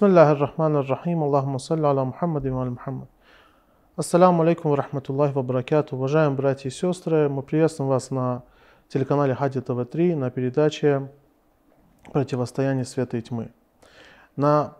بسم 0.00 0.06
الله 0.06 0.32
الرحمن 0.32 0.76
الرحيم 0.76 1.22
اللهم 1.22 1.58
صل 1.58 1.84
على 1.84 2.04
محمد 2.04 2.46
وعلى 2.46 2.70
محمد 2.70 3.06
Ассаламу 3.96 4.42
алейкум 4.42 4.74
рахматуллахи 4.74 5.32
ва 5.32 5.42
баракату. 5.42 5.96
Уважаемые 5.96 6.36
братья 6.36 6.68
и 6.68 6.72
сестры, 6.72 7.28
мы 7.28 7.42
приветствуем 7.42 7.88
вас 7.88 8.10
на 8.10 8.42
телеканале 8.88 9.34
Хади 9.34 9.60
ТВ-3 9.60 10.14
на 10.14 10.30
передаче 10.30 11.10
«Противостояние 12.12 12.84
света 12.84 13.16
и 13.16 13.22
тьмы». 13.22 13.52
На 14.36 14.76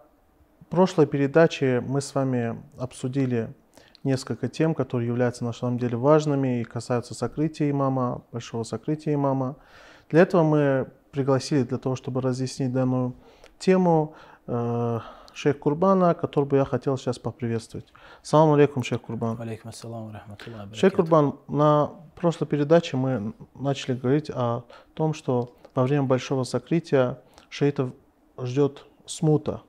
прошлой 0.68 1.06
передаче 1.06 1.82
мы 1.86 2.00
с 2.00 2.14
вами 2.14 2.62
обсудили 2.78 3.54
несколько 4.04 4.48
тем, 4.48 4.74
которые 4.74 5.08
являются 5.08 5.44
на 5.44 5.52
самом 5.52 5.78
деле 5.78 5.96
важными 5.96 6.60
и 6.60 6.64
касаются 6.64 7.14
сокрытия 7.14 7.70
имама, 7.70 8.22
большого 8.32 8.62
сокрытия 8.62 9.14
имама. 9.14 9.56
Для 10.10 10.20
этого 10.22 10.42
мы 10.42 10.88
пригласили 11.10 11.62
для 11.62 11.78
того, 11.78 11.96
чтобы 11.96 12.20
разъяснить 12.20 12.72
данную 12.72 13.14
тему, 13.58 14.14
э, 14.46 15.00
шейх 15.33 15.59
Курбана, 15.59 16.13
которого 16.13 16.55
я 16.55 16.65
хотел 16.65 16.97
сейчас 16.97 17.19
поприветствовать. 17.19 17.87
Салам 18.21 18.53
алейкум, 18.53 18.83
шейх 18.83 19.01
Курбан. 19.01 19.39
Алейкум 19.39 19.69
ассалам 19.69 20.11
рахматуллах. 20.11 20.73
Шейх 20.75 20.93
Курбан, 20.93 21.35
на 21.47 21.91
прошлой 22.15 22.47
передаче 22.47 22.97
мы 22.97 23.33
начали 23.55 23.95
говорить 23.95 24.29
о 24.29 24.63
том, 24.93 25.13
что 25.13 25.55
во 25.73 25.83
время 25.83 26.03
большого 26.03 26.43
сокрытия 26.43 27.19
шейтов 27.49 27.91
ждет 28.37 28.85
смута 29.05 29.61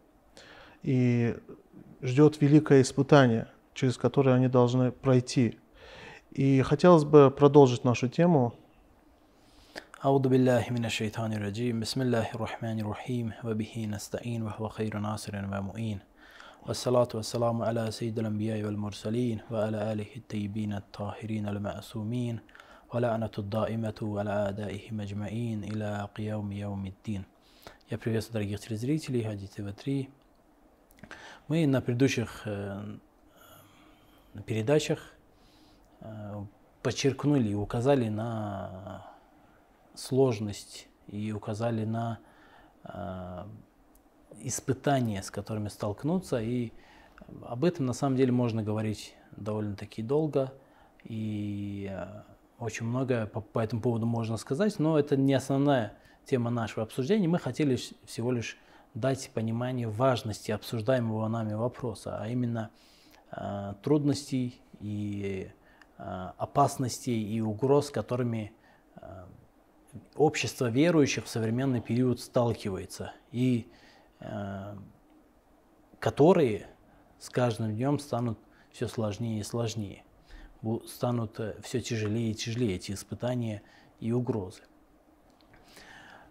и 0.83 1.37
ждет 2.01 2.41
великое 2.41 2.83
испытание, 2.83 3.49
через 3.75 3.97
которое 3.97 4.35
они 4.35 4.49
должны 4.49 4.91
пройти. 4.91 5.59
И 6.31 6.63
хотелось 6.63 7.05
бы 7.05 7.31
продолжить 7.31 7.85
нашу 7.85 8.09
тему 8.09 8.55
أعوذ 10.06 10.28
بالله 10.28 10.66
من 10.70 10.86
الشيطان 10.86 11.34
الرجيم 11.34 11.80
بسم 11.80 12.02
الله 12.02 12.32
الرحمن 12.36 12.80
الرحيم 12.80 13.32
وبه 13.44 13.88
نستعين 13.90 14.42
وهو 14.44 14.70
خير 14.70 14.98
ناصر 14.98 15.36
ومؤين 15.36 16.00
والصلاة 16.68 17.08
والسلام 17.14 17.62
على 17.62 17.92
سيد 17.92 18.20
الأنبياء 18.20 18.64
والمرسلين 18.64 19.42
وعلى 19.52 19.92
آله 19.94 20.12
الطيبين 20.16 20.74
الطاهرين 20.74 21.48
المعصومين 21.48 22.40
ولعنة 22.94 23.32
الدائمة 23.38 24.00
على 24.20 24.30
أعدائهم 24.30 25.02
أجمعين 25.02 25.64
إلى 25.64 26.08
قيام 26.16 26.52
يوم 26.52 26.86
الدين 26.86 27.24
Я 27.90 27.98
приветствую 27.98 28.34
дорогих 28.34 28.60
телезрителей 28.60 29.24
Хади 29.24 29.48
ТВ-3. 29.48 30.10
Мы 31.48 31.66
на 31.68 31.82
предыдущих 31.82 32.42
э, 32.46 32.84
передачах 34.46 35.14
э, 36.02 36.44
подчеркнули 36.84 37.50
и 37.50 37.54
указали 37.54 38.10
на 38.10 39.11
сложность 39.95 40.89
и 41.09 41.33
указали 41.33 41.85
на 41.85 42.19
э, 42.85 43.45
испытания, 44.41 45.23
с 45.23 45.31
которыми 45.31 45.69
столкнуться. 45.69 46.41
И 46.41 46.73
об 47.47 47.65
этом 47.65 47.87
на 47.87 47.93
самом 47.93 48.17
деле 48.17 48.33
можно 48.33 48.63
говорить 48.63 49.15
довольно-таки 49.37 50.03
долго. 50.03 50.53
И 51.05 51.89
э, 51.91 52.23
очень 52.59 52.87
многое 52.87 53.27
по, 53.27 53.41
по 53.41 53.61
этому 53.61 53.83
поводу 53.83 54.07
можно 54.07 54.37
сказать, 54.37 54.79
но 54.79 54.99
это 54.99 55.17
не 55.17 55.35
основная 55.35 55.95
тема 56.25 56.51
нашего 56.51 56.85
обсуждения. 56.85 57.29
Мы 57.29 57.39
хотели 57.39 57.79
всего 58.05 58.33
лишь 58.33 58.57
дать 58.95 59.31
понимание 59.35 59.89
важности 59.89 60.53
обсуждаемого 60.53 61.27
нами 61.29 61.55
вопроса, 61.55 62.19
а 62.21 62.29
именно 62.29 62.71
э, 63.31 63.75
трудностей 63.83 64.61
и 64.81 65.51
э, 65.99 66.31
опасностей 66.37 67.23
и 67.23 67.41
угроз, 67.41 67.91
которыми 67.91 68.53
э, 68.97 69.25
общество 70.17 70.71
верующих 70.71 71.25
в 71.25 71.29
современный 71.29 71.81
период 71.81 72.21
сталкивается 72.21 73.13
и 73.31 73.71
э, 74.21 74.77
которые 75.99 76.69
с 77.19 77.29
каждым 77.31 77.75
днем 77.75 77.99
станут 77.99 78.39
все 78.71 78.89
сложнее 78.89 79.41
и 79.41 79.43
сложнее, 79.43 80.05
станут 80.87 81.39
э, 81.41 81.57
все 81.63 81.81
тяжелее 81.81 82.31
и 82.31 82.35
тяжелее 82.35 82.77
эти 82.77 82.93
испытания 82.93 83.63
и 84.01 84.13
угрозы. 84.13 84.63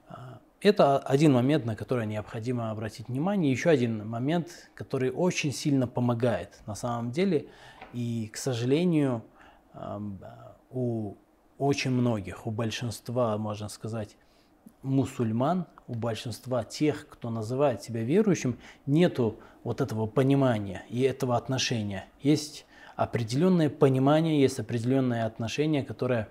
А, 0.07 0.41
это 0.59 0.99
один 0.99 1.33
момент, 1.33 1.66
на 1.66 1.75
который 1.75 2.05
необходимо 2.05 2.72
обратить 2.72 3.07
внимание. 3.07 3.51
Еще 3.51 3.69
один 3.69 4.07
момент, 4.07 4.69
который 4.75 5.11
очень 5.11 5.51
сильно 5.51 5.88
помогает 5.88 6.61
на 6.66 6.75
самом 6.75 7.11
деле. 7.11 7.47
И, 7.93 8.29
к 8.31 8.38
сожалению, 8.38 9.23
у 10.69 11.16
очень 11.61 11.91
многих, 11.91 12.47
у 12.47 12.51
большинства, 12.51 13.38
можно 13.38 13.69
сказать, 13.69 14.17
мусульман, 14.81 15.67
у 15.88 15.94
большинства 15.94 16.63
тех, 16.63 17.07
кто 17.07 17.29
называет 17.29 17.83
себя 17.83 18.01
верующим, 18.01 18.57
нету 18.88 19.38
вот 19.63 19.79
этого 19.79 20.07
понимания 20.07 20.83
и 20.89 21.01
этого 21.01 21.38
отношения. 21.38 22.05
Есть 22.19 22.66
определенное 22.95 23.69
понимание, 23.69 24.41
есть 24.41 24.59
определенное 24.59 25.27
отношение, 25.27 25.83
которое 25.83 26.29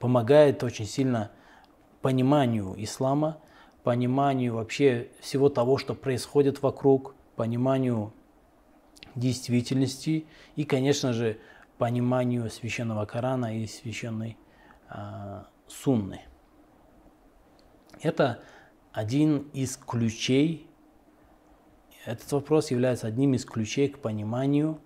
помогает 0.00 0.64
очень 0.64 0.86
сильно 0.86 1.30
пониманию 2.00 2.74
ислама, 2.78 3.38
пониманию 3.84 4.54
вообще 4.56 5.10
всего 5.20 5.48
того, 5.48 5.78
что 5.78 5.94
происходит 5.94 6.60
вокруг, 6.60 7.14
пониманию 7.36 8.12
действительности 9.14 10.26
и, 10.56 10.64
конечно 10.64 11.12
же, 11.12 11.38
пониманию 11.82 12.48
священного 12.48 13.06
Корана 13.06 13.58
и 13.58 13.66
священной 13.66 14.38
э, 14.88 15.42
Сунны. 15.66 16.20
Это 18.00 18.40
один 18.92 19.48
из 19.52 19.76
ключей, 19.76 20.70
этот 22.04 22.30
вопрос 22.30 22.70
является 22.70 23.08
одним 23.08 23.34
из 23.34 23.44
ключей 23.44 23.88
к 23.88 23.98
пониманию 23.98 24.80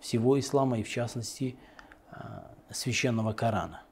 всего 0.00 0.38
ислама 0.38 0.78
и 0.78 0.82
в 0.82 0.88
частности 0.90 1.56
э, 2.10 2.16
священного 2.68 3.32
Корана. 3.32 3.82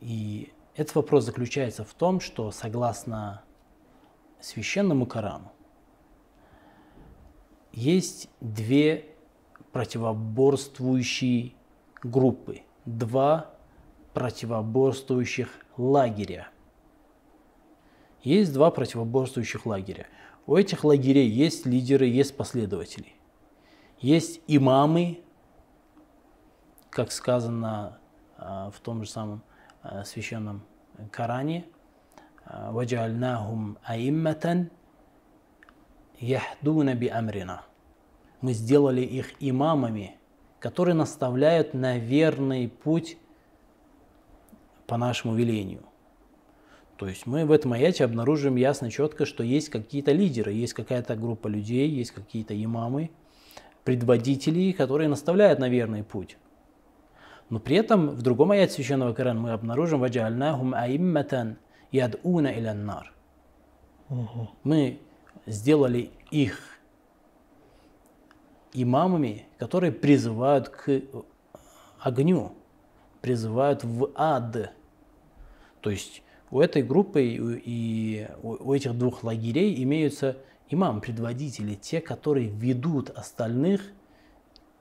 И 0.00 0.52
этот 0.74 0.96
вопрос 0.96 1.24
заключается 1.24 1.84
в 1.84 1.94
том, 1.94 2.18
что 2.18 2.50
согласно 2.50 3.44
священному 4.40 5.06
Корану 5.06 5.52
есть 7.70 8.28
две 8.40 9.15
противоборствующие 9.76 11.52
группы, 12.02 12.62
два 12.86 13.50
противоборствующих 14.14 15.50
лагеря. 15.76 16.48
Есть 18.22 18.54
два 18.54 18.70
противоборствующих 18.70 19.66
лагеря. 19.66 20.06
У 20.46 20.56
этих 20.56 20.82
лагерей 20.82 21.28
есть 21.28 21.66
лидеры, 21.66 22.06
есть 22.06 22.38
последователи. 22.38 23.12
Есть 23.98 24.40
имамы, 24.46 25.20
как 26.88 27.12
сказано 27.12 27.98
а, 28.38 28.70
в 28.70 28.80
том 28.80 29.04
же 29.04 29.10
самом 29.10 29.42
а, 29.82 30.04
священном 30.04 30.62
Коране, 31.12 31.66
«Ваджальнахум 32.46 33.76
аимматан 33.82 34.70
яхдуна 36.18 36.94
би 36.94 37.08
амрина» 37.08 37.66
мы 38.40 38.52
сделали 38.52 39.00
их 39.00 39.32
имамами, 39.40 40.16
которые 40.58 40.94
наставляют 40.94 41.74
на 41.74 41.98
верный 41.98 42.68
путь 42.68 43.18
по 44.86 44.96
нашему 44.96 45.34
велению. 45.34 45.82
То 46.96 47.08
есть 47.08 47.26
мы 47.26 47.44
в 47.44 47.52
этом 47.52 47.72
аяте 47.74 48.04
обнаружим 48.04 48.56
ясно, 48.56 48.90
четко, 48.90 49.26
что 49.26 49.42
есть 49.42 49.68
какие-то 49.68 50.12
лидеры, 50.12 50.52
есть 50.52 50.72
какая-то 50.72 51.14
группа 51.14 51.48
людей, 51.48 51.88
есть 51.88 52.12
какие-то 52.12 52.54
имамы, 52.62 53.10
предводители, 53.84 54.72
которые 54.72 55.08
наставляют 55.08 55.58
на 55.58 55.68
верный 55.68 56.02
путь. 56.02 56.38
Но 57.50 57.60
при 57.60 57.76
этом 57.76 58.10
в 58.10 58.22
другом 58.22 58.50
аяте 58.50 58.72
Священного 58.72 59.12
Корана 59.12 59.40
мы 59.40 59.50
обнаружим 59.52 60.00
«Ваджаальнахум 60.00 60.74
аимматан 60.74 61.58
ядуна 61.92 62.48
иляннар». 62.48 63.12
Мы 64.64 64.98
сделали 65.46 66.10
их 66.30 66.60
имамами, 68.82 69.46
которые 69.58 69.92
призывают 69.92 70.68
к 70.68 71.02
огню, 71.98 72.52
призывают 73.20 73.82
в 73.84 74.10
ад. 74.14 74.72
То 75.80 75.90
есть 75.90 76.22
у 76.50 76.60
этой 76.60 76.82
группы 76.82 77.22
и 77.24 78.28
у 78.42 78.72
этих 78.72 78.96
двух 78.96 79.24
лагерей 79.24 79.82
имеются 79.82 80.36
имам, 80.68 81.00
предводители, 81.00 81.74
те, 81.74 82.00
которые 82.00 82.48
ведут 82.48 83.10
остальных, 83.10 83.82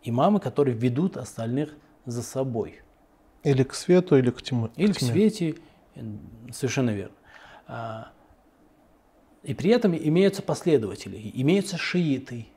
имамы, 0.04 0.40
которые 0.40 0.76
ведут 0.76 1.18
остальных 1.18 1.76
за 2.06 2.22
собой. 2.22 2.82
Или 3.44 3.64
к 3.64 3.74
свету, 3.74 4.18
или 4.18 4.32
к 4.32 4.42
тьме. 4.42 4.70
Или 4.76 4.94
к, 4.94 4.98
к 4.98 5.00
свете, 5.00 5.56
совершенно 6.52 6.90
верно. 6.90 7.16
А, 7.68 8.12
и 9.44 9.54
при 9.54 9.70
этом 9.70 9.96
имеются 9.96 10.42
последователи, 10.42 11.32
имеются 11.36 11.78
шииты, 11.78 12.48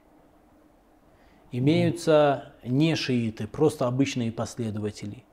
Имеются 1.51 2.53
не 2.63 2.95
шииты, 2.95 3.47
просто 3.47 3.87
обычные 3.87 4.31
последователи. 4.31 5.25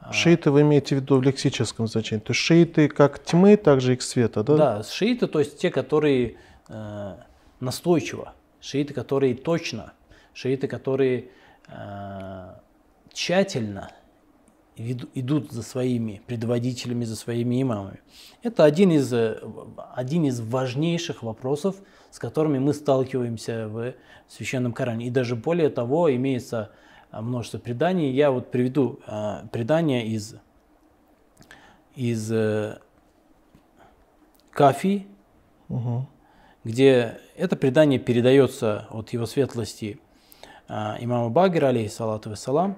А, 0.00 0.12
шииты 0.12 0.50
вы 0.50 0.60
имеете 0.60 0.96
в 0.96 1.00
виду 1.00 1.18
в 1.18 1.22
лексическом 1.22 1.86
значении? 1.86 2.22
То 2.22 2.32
есть 2.32 2.40
шииты 2.40 2.88
как 2.88 3.22
тьмы, 3.24 3.56
так 3.56 3.80
же 3.80 3.94
и 3.94 3.96
к 3.96 4.02
света, 4.02 4.42
да? 4.42 4.56
Да, 4.56 4.82
шииты, 4.82 5.26
то 5.26 5.38
есть 5.38 5.58
те, 5.58 5.70
которые 5.70 6.36
э, 6.68 7.14
настойчиво, 7.60 8.34
шииты, 8.60 8.92
которые 8.92 9.34
точно, 9.34 9.94
шииты, 10.34 10.68
которые 10.68 11.30
э, 11.68 12.54
тщательно 13.12 13.90
идут 14.76 15.52
за 15.52 15.62
своими 15.62 16.20
предводителями, 16.26 17.04
за 17.04 17.16
своими 17.16 17.62
имамами. 17.62 18.00
Это 18.42 18.64
один 18.64 18.90
из, 18.90 19.12
э, 19.12 19.40
один 19.94 20.24
из 20.24 20.40
важнейших 20.40 21.22
вопросов, 21.22 21.76
с 22.14 22.20
которыми 22.20 22.60
мы 22.60 22.74
сталкиваемся 22.74 23.66
в 23.66 23.94
Священном 24.28 24.72
Коране. 24.72 25.08
И 25.08 25.10
даже 25.10 25.34
более 25.34 25.68
того, 25.68 26.14
имеется 26.14 26.70
а, 27.10 27.22
множество 27.22 27.58
преданий. 27.58 28.12
Я 28.12 28.30
вот 28.30 28.52
приведу 28.52 29.00
э, 29.04 29.40
предание 29.50 30.06
из, 30.06 30.36
из 31.96 32.30
э, 32.30 32.78
Кафи, 34.52 35.08
угу. 35.68 36.06
где 36.62 37.18
это 37.34 37.56
предание 37.56 37.98
передается 37.98 38.86
от 38.90 39.12
его 39.12 39.26
светлости 39.26 39.98
э, 40.68 40.74
имама 41.00 41.30
Багира, 41.30 41.66
алейхиссалату 41.66 42.30
вассалам, 42.30 42.76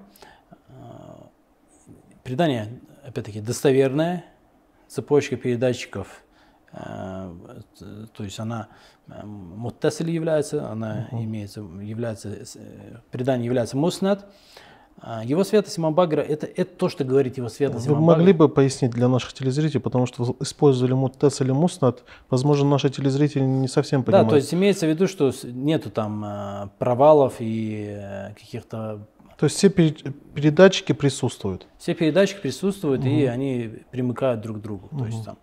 Предание, 2.25 2.81
опять-таки, 3.05 3.41
достоверное, 3.41 4.25
цепочка 4.88 5.37
передатчиков, 5.37 6.09
э, 6.09 6.25
то 6.76 8.23
есть 8.25 8.38
она 8.38 8.69
э, 9.08 9.25
муттасиль 9.25 10.11
является, 10.11 10.69
она 10.70 11.08
угу. 11.11 11.23
имеется, 11.25 11.61
является, 11.61 12.28
э, 12.28 12.96
предание 13.11 13.46
является 13.46 13.76
муснат. 13.76 14.26
А 14.99 15.23
его 15.23 15.44
святость 15.44 15.78
имам 15.78 15.94
Багра, 15.94 16.23
это, 16.23 16.46
это 16.46 16.75
то, 16.75 16.88
что 16.88 17.05
говорит 17.05 17.37
его 17.37 17.50
святость 17.50 17.87
Вы 17.87 17.93
имам 17.94 18.05
могли 18.05 18.32
бы 18.32 18.49
пояснить 18.49 18.93
для 18.93 19.08
наших 19.08 19.34
телезрителей, 19.34 19.81
потому 19.81 20.06
что 20.06 20.37
использовали 20.40 20.94
муттас 20.94 21.40
или 21.43 21.50
муснат, 21.50 22.02
возможно, 22.31 22.69
наши 22.69 22.88
телезрители 22.88 23.43
не 23.43 23.69
совсем 23.69 24.02
понимают. 24.02 24.28
Да, 24.28 24.31
то 24.31 24.37
есть 24.37 24.55
имеется 24.55 24.87
в 24.87 24.88
виду, 24.88 25.06
что 25.06 25.32
нету 25.44 25.90
там 25.90 26.70
провалов 26.78 27.37
и 27.40 28.00
каких-то 28.38 29.06
то 29.38 29.44
есть 29.44 29.56
все 29.56 29.69
передатчики 29.69 30.93
присутствуют? 30.93 31.67
Все 31.78 31.94
передатчики 31.94 32.40
присутствуют, 32.40 33.02
угу. 33.02 33.08
и 33.11 33.25
они 33.25 33.70
примыкают 33.90 34.40
друг 34.40 34.58
к 34.58 34.61
другу. 34.61 34.88
Угу. 34.90 34.99
То 34.99 35.06
есть, 35.06 35.25
там, 35.26 35.37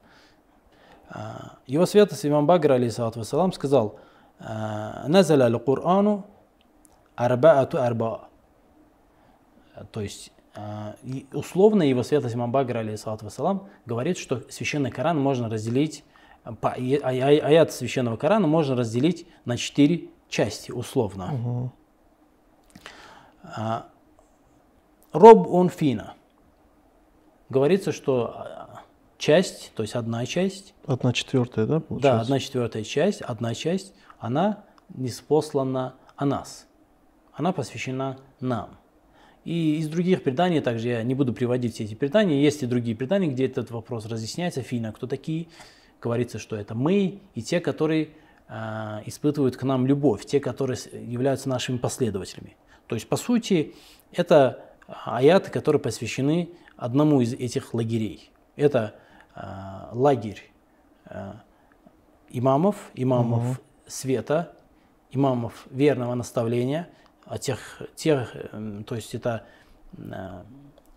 его 1.67 1.85
святость 1.85 2.25
имам 2.25 2.47
Багр, 2.47 2.71
алейхиссалату 2.71 3.19
вассалам, 3.19 3.51
сказал, 3.51 3.99
«А, 4.39 5.05
«Назаля 5.07 5.45
аль-Курану 5.45 6.25
арбаату 7.15 7.81
арба». 7.81 8.29
То 9.91 10.01
есть, 10.01 10.31
а, 10.55 10.95
условно 11.31 11.83
его 11.83 12.03
святость 12.03 12.35
имам 12.35 12.51
Багр, 12.51 12.77
алейхиссалату 12.77 13.25
вассалам, 13.25 13.69
говорит, 13.85 14.17
что 14.17 14.43
священный 14.49 14.91
Коран 14.91 15.19
можно 15.19 15.49
разделить, 15.49 16.03
по, 16.61 16.71
аят 16.71 17.71
священного 17.71 18.17
Корана 18.17 18.47
можно 18.47 18.75
разделить 18.75 19.27
на 19.45 19.55
четыре 19.57 20.09
части, 20.29 20.71
условно. 20.71 21.71
А, 23.43 23.87
Роб 25.11 25.47
он 25.47 25.69
фина. 25.69 26.15
Говорится, 27.49 27.91
что 27.91 28.33
а, 28.35 28.72
часть, 29.23 29.71
то 29.73 29.83
есть 29.83 29.95
одна 29.95 30.25
часть. 30.25 30.73
Одна 30.85 31.13
четвертая, 31.13 31.65
да, 31.65 31.79
получается? 31.79 32.17
Да, 32.17 32.21
одна 32.21 32.39
четвертая 32.39 32.83
часть, 32.83 33.21
одна 33.21 33.55
часть, 33.55 33.93
она 34.19 34.65
неспослана 34.89 35.95
о 36.17 36.25
нас. 36.25 36.67
Она 37.31 37.53
посвящена 37.53 38.17
нам. 38.41 38.77
И 39.45 39.77
из 39.77 39.87
других 39.87 40.23
преданий, 40.23 40.59
также 40.59 40.89
я 40.89 41.03
не 41.03 41.15
буду 41.15 41.33
приводить 41.33 41.75
все 41.75 41.85
эти 41.85 41.95
предания, 41.95 42.41
есть 42.41 42.63
и 42.63 42.65
другие 42.65 42.97
предания, 42.97 43.27
где 43.27 43.45
этот 43.45 43.71
вопрос 43.71 44.05
разъясняется. 44.07 44.61
Фина, 44.61 44.91
кто 44.91 45.07
такие? 45.07 45.47
Говорится, 46.01 46.37
что 46.37 46.57
это 46.57 46.75
мы 46.75 47.21
и 47.33 47.41
те, 47.41 47.61
которые 47.61 48.09
э, 48.49 48.99
испытывают 49.05 49.55
к 49.55 49.63
нам 49.63 49.87
любовь, 49.87 50.25
те, 50.25 50.41
которые 50.41 50.77
являются 50.91 51.47
нашими 51.47 51.77
последователями. 51.77 52.57
То 52.87 52.95
есть, 52.95 53.07
по 53.07 53.15
сути, 53.15 53.73
это 54.11 54.65
аяты, 55.05 55.49
которые 55.49 55.81
посвящены 55.81 56.49
одному 56.75 57.21
из 57.21 57.33
этих 57.33 57.73
лагерей. 57.73 58.29
Это 58.57 58.95
лагерь 59.35 60.51
э, 61.05 61.33
имамов, 62.29 62.91
имамов 62.95 63.43
угу. 63.43 63.57
света, 63.87 64.53
имамов 65.11 65.65
верного 65.69 66.15
наставления, 66.15 66.89
о 67.25 67.37
тех, 67.37 67.81
тех 67.95 68.31
э, 68.35 68.83
то 68.85 68.95
есть 68.95 69.15
это 69.15 69.45
э, 69.97 70.43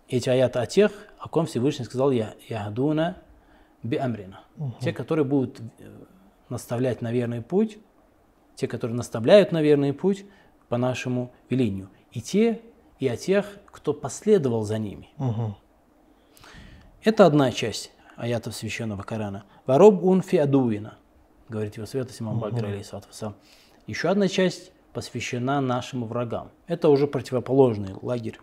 эти 0.09 0.29
аяты 0.29 0.59
о 0.59 0.65
тех, 0.65 0.91
о 1.19 1.29
ком 1.29 1.45
Всевышний 1.45 1.85
сказал 1.85 2.11
я 2.11 2.35
яхдуна 2.47 3.17
би 3.83 3.97
амрина. 3.97 4.41
Угу. 4.57 4.75
Те, 4.81 4.93
которые 4.93 5.25
будут 5.25 5.59
э, 5.59 5.63
наставлять 6.49 7.01
на 7.01 7.11
верный 7.11 7.41
путь, 7.41 7.77
те, 8.55 8.67
которые 8.67 8.97
наставляют 8.97 9.51
на 9.51 9.61
верный 9.61 9.93
путь, 9.93 10.25
по 10.69 10.77
нашему 10.77 11.31
велению. 11.49 11.89
И 12.11 12.21
те, 12.21 12.61
и 12.99 13.07
о 13.07 13.15
тех, 13.15 13.45
кто 13.67 13.93
последовал 13.93 14.63
за 14.63 14.77
ними. 14.77 15.09
Угу. 15.17 15.55
Это 17.03 17.25
одна 17.25 17.51
часть 17.51 17.91
аятов 18.17 18.55
священного 18.55 19.03
Корана. 19.03 19.45
Вароб 19.65 20.03
ун 20.03 20.21
фиадуина, 20.21 20.97
говорит 21.47 21.77
его 21.77 21.85
святость 21.85 22.21
имам 22.21 22.37
угу. 22.37 23.33
Еще 23.85 24.09
одна 24.09 24.27
часть 24.27 24.71
посвящена 24.91 25.61
нашим 25.61 26.05
врагам. 26.05 26.51
Это 26.67 26.89
уже 26.89 27.07
противоположный 27.07 27.93
лагерь. 28.01 28.39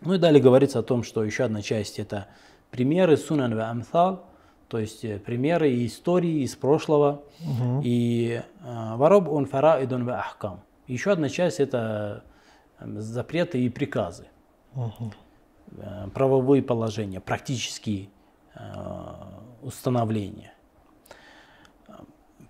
Ну 0.00 0.14
и 0.14 0.18
далее 0.18 0.42
говорится 0.42 0.80
о 0.80 0.82
том, 0.82 1.02
что 1.02 1.22
еще 1.22 1.44
одна 1.44 1.62
часть 1.62 1.98
это 1.98 2.26
примеры 2.70 3.16
сунан 3.16 3.54
ва 3.54 3.70
амthal, 3.70 4.22
то 4.68 4.78
есть 4.78 5.04
э, 5.04 5.18
примеры 5.18 5.70
и 5.70 5.86
истории 5.86 6.42
из 6.42 6.56
прошлого. 6.56 7.22
Угу. 7.40 7.82
И 7.84 8.42
э, 8.62 8.96
вароб 8.96 9.28
ун 9.28 9.46
фараидун 9.46 10.04
ва 10.04 10.18
ахкам. 10.18 10.60
Еще 10.86 11.12
одна 11.12 11.28
часть 11.28 11.60
это 11.60 12.24
эм, 12.80 13.00
запреты 13.00 13.62
и 13.62 13.68
приказы, 13.68 14.26
угу. 14.74 15.12
правовые 16.12 16.62
положения, 16.62 17.20
практические 17.20 18.04
э, 18.04 18.08
установления. 19.62 20.52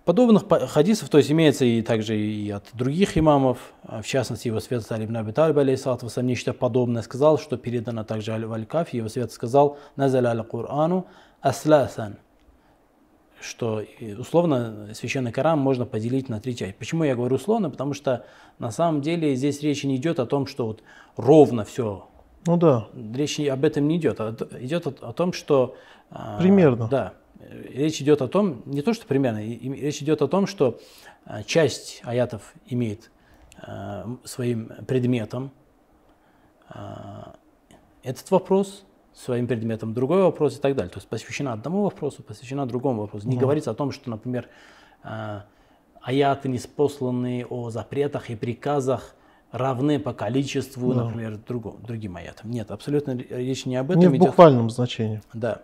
Подобных 0.03 0.43
хадисов, 0.69 1.09
то 1.09 1.17
есть 1.17 1.31
имеется 1.31 1.65
и 1.65 1.81
также 1.81 2.15
и 2.15 2.51
от 2.51 2.65
других 2.73 3.17
имамов, 3.17 3.73
в 3.83 4.03
частности 4.03 4.49
его 4.49 4.59
свет 4.59 4.83
Салиб 4.83 5.09
Наби 5.09 5.31
Талиб, 5.31 5.57
алейхиссалату 5.57 6.07
нечто 6.21 6.53
подобное 6.53 7.01
сказал, 7.01 7.39
что 7.39 7.57
передано 7.57 8.03
также 8.03 8.31
Аль-Валькафи, 8.33 8.97
его 8.97 9.09
свет 9.09 9.31
сказал, 9.31 9.79
«Назаля 9.95 10.29
аль-Курану 10.29 11.07
асласан», 11.41 12.17
что 13.41 13.83
условно 14.19 14.89
священный 14.93 15.31
Коран 15.31 15.59
можно 15.59 15.85
поделить 15.87 16.29
на 16.29 16.39
три 16.39 16.55
части. 16.55 16.75
Почему 16.77 17.03
я 17.03 17.15
говорю 17.15 17.37
условно? 17.37 17.71
Потому 17.71 17.93
что 17.93 18.25
на 18.59 18.69
самом 18.71 19.01
деле 19.01 19.35
здесь 19.35 19.61
речь 19.61 19.83
не 19.83 19.95
идет 19.97 20.19
о 20.19 20.25
том, 20.25 20.45
что 20.45 20.67
вот 20.67 20.83
ровно 21.15 21.65
все. 21.65 22.07
Ну 22.45 22.57
да. 22.57 22.87
Речь 23.13 23.39
об 23.39 23.65
этом 23.65 23.87
не 23.87 23.97
идет. 23.97 24.19
А 24.19 24.35
идет 24.59 24.87
о, 24.87 25.09
о 25.09 25.13
том, 25.13 25.33
что... 25.33 25.75
А, 26.09 26.37
примерно. 26.39 26.87
Да. 26.87 27.13
Речь 27.39 28.01
идет 28.01 28.21
о 28.21 28.27
том, 28.27 28.61
не 28.65 28.81
то, 28.81 28.93
что 28.93 29.05
примерно, 29.05 29.43
речь 29.43 30.01
идет 30.01 30.21
о 30.21 30.27
том, 30.27 30.47
что 30.47 30.79
а, 31.25 31.43
часть 31.43 32.01
аятов 32.03 32.53
имеет 32.67 33.11
своим 34.25 34.69
предметом 34.85 35.49
этот 38.03 38.29
вопрос, 38.29 38.83
своим 39.13 39.47
предметом 39.47 39.93
другой 39.93 40.23
вопрос 40.23 40.57
и 40.57 40.59
так 40.59 40.75
далее. 40.75 40.91
То 40.91 40.97
есть 40.97 41.07
посвящена 41.07 41.53
одному 41.53 41.83
вопросу, 41.83 42.21
посвящена 42.21 42.65
другому 42.65 43.01
вопросу. 43.01 43.27
Не 43.27 43.37
mm. 43.37 43.39
говорится 43.39 43.71
о 43.71 43.73
том, 43.73 43.91
что, 43.91 44.09
например, 44.09 44.49
аяты, 46.01 46.49
неспосланные 46.49 47.45
о 47.45 47.69
запретах 47.69 48.29
и 48.29 48.35
приказах, 48.35 49.15
равны 49.51 49.99
по 49.99 50.13
количеству, 50.13 50.93
да. 50.93 51.05
например, 51.05 51.37
другому, 51.37 51.77
другим 51.79 52.17
аятам. 52.17 52.51
Нет, 52.51 52.71
абсолютно 52.71 53.11
речь 53.11 53.65
не 53.65 53.75
об 53.77 53.91
этом. 53.91 54.01
Не 54.01 54.07
в 54.07 54.17
буквальном 54.17 54.69
значении. 54.69 55.21
Да. 55.33 55.61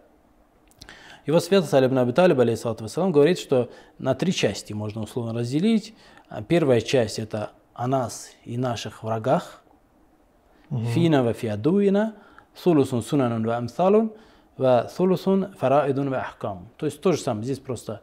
Его 1.26 1.40
святость 1.40 1.74
Алибн 1.74 2.00
Аби 2.00 2.12
Талиб, 2.12 2.38
вассалам, 2.38 3.12
говорит, 3.12 3.38
что 3.38 3.70
на 4.00 4.16
три 4.16 4.34
части 4.34 4.74
можно 4.74 5.02
условно 5.02 5.34
разделить. 5.34 5.94
Первая 6.48 6.82
часть– 6.82 7.20
это 7.20 7.52
о 7.74 7.88
нас 7.88 8.32
и 8.44 8.58
наших 8.58 9.04
врагах. 9.04 9.62
Угу. 10.70 10.86
Фина 10.86 11.24
ва 11.24 11.34
фиадуина– 11.34 12.16
сулусун 12.56 13.02
сунанун 13.04 13.46
ва 13.46 13.58
амсалун, 13.58 14.14
ва 14.58 14.90
сулусун 14.96 15.54
фараидун 15.58 16.10
ва 16.10 16.20
ахкам. 16.20 16.70
То 16.78 16.86
есть 16.86 17.02
то 17.02 17.12
же 17.12 17.20
самое, 17.20 17.44
здесь 17.44 17.60
просто 17.60 18.02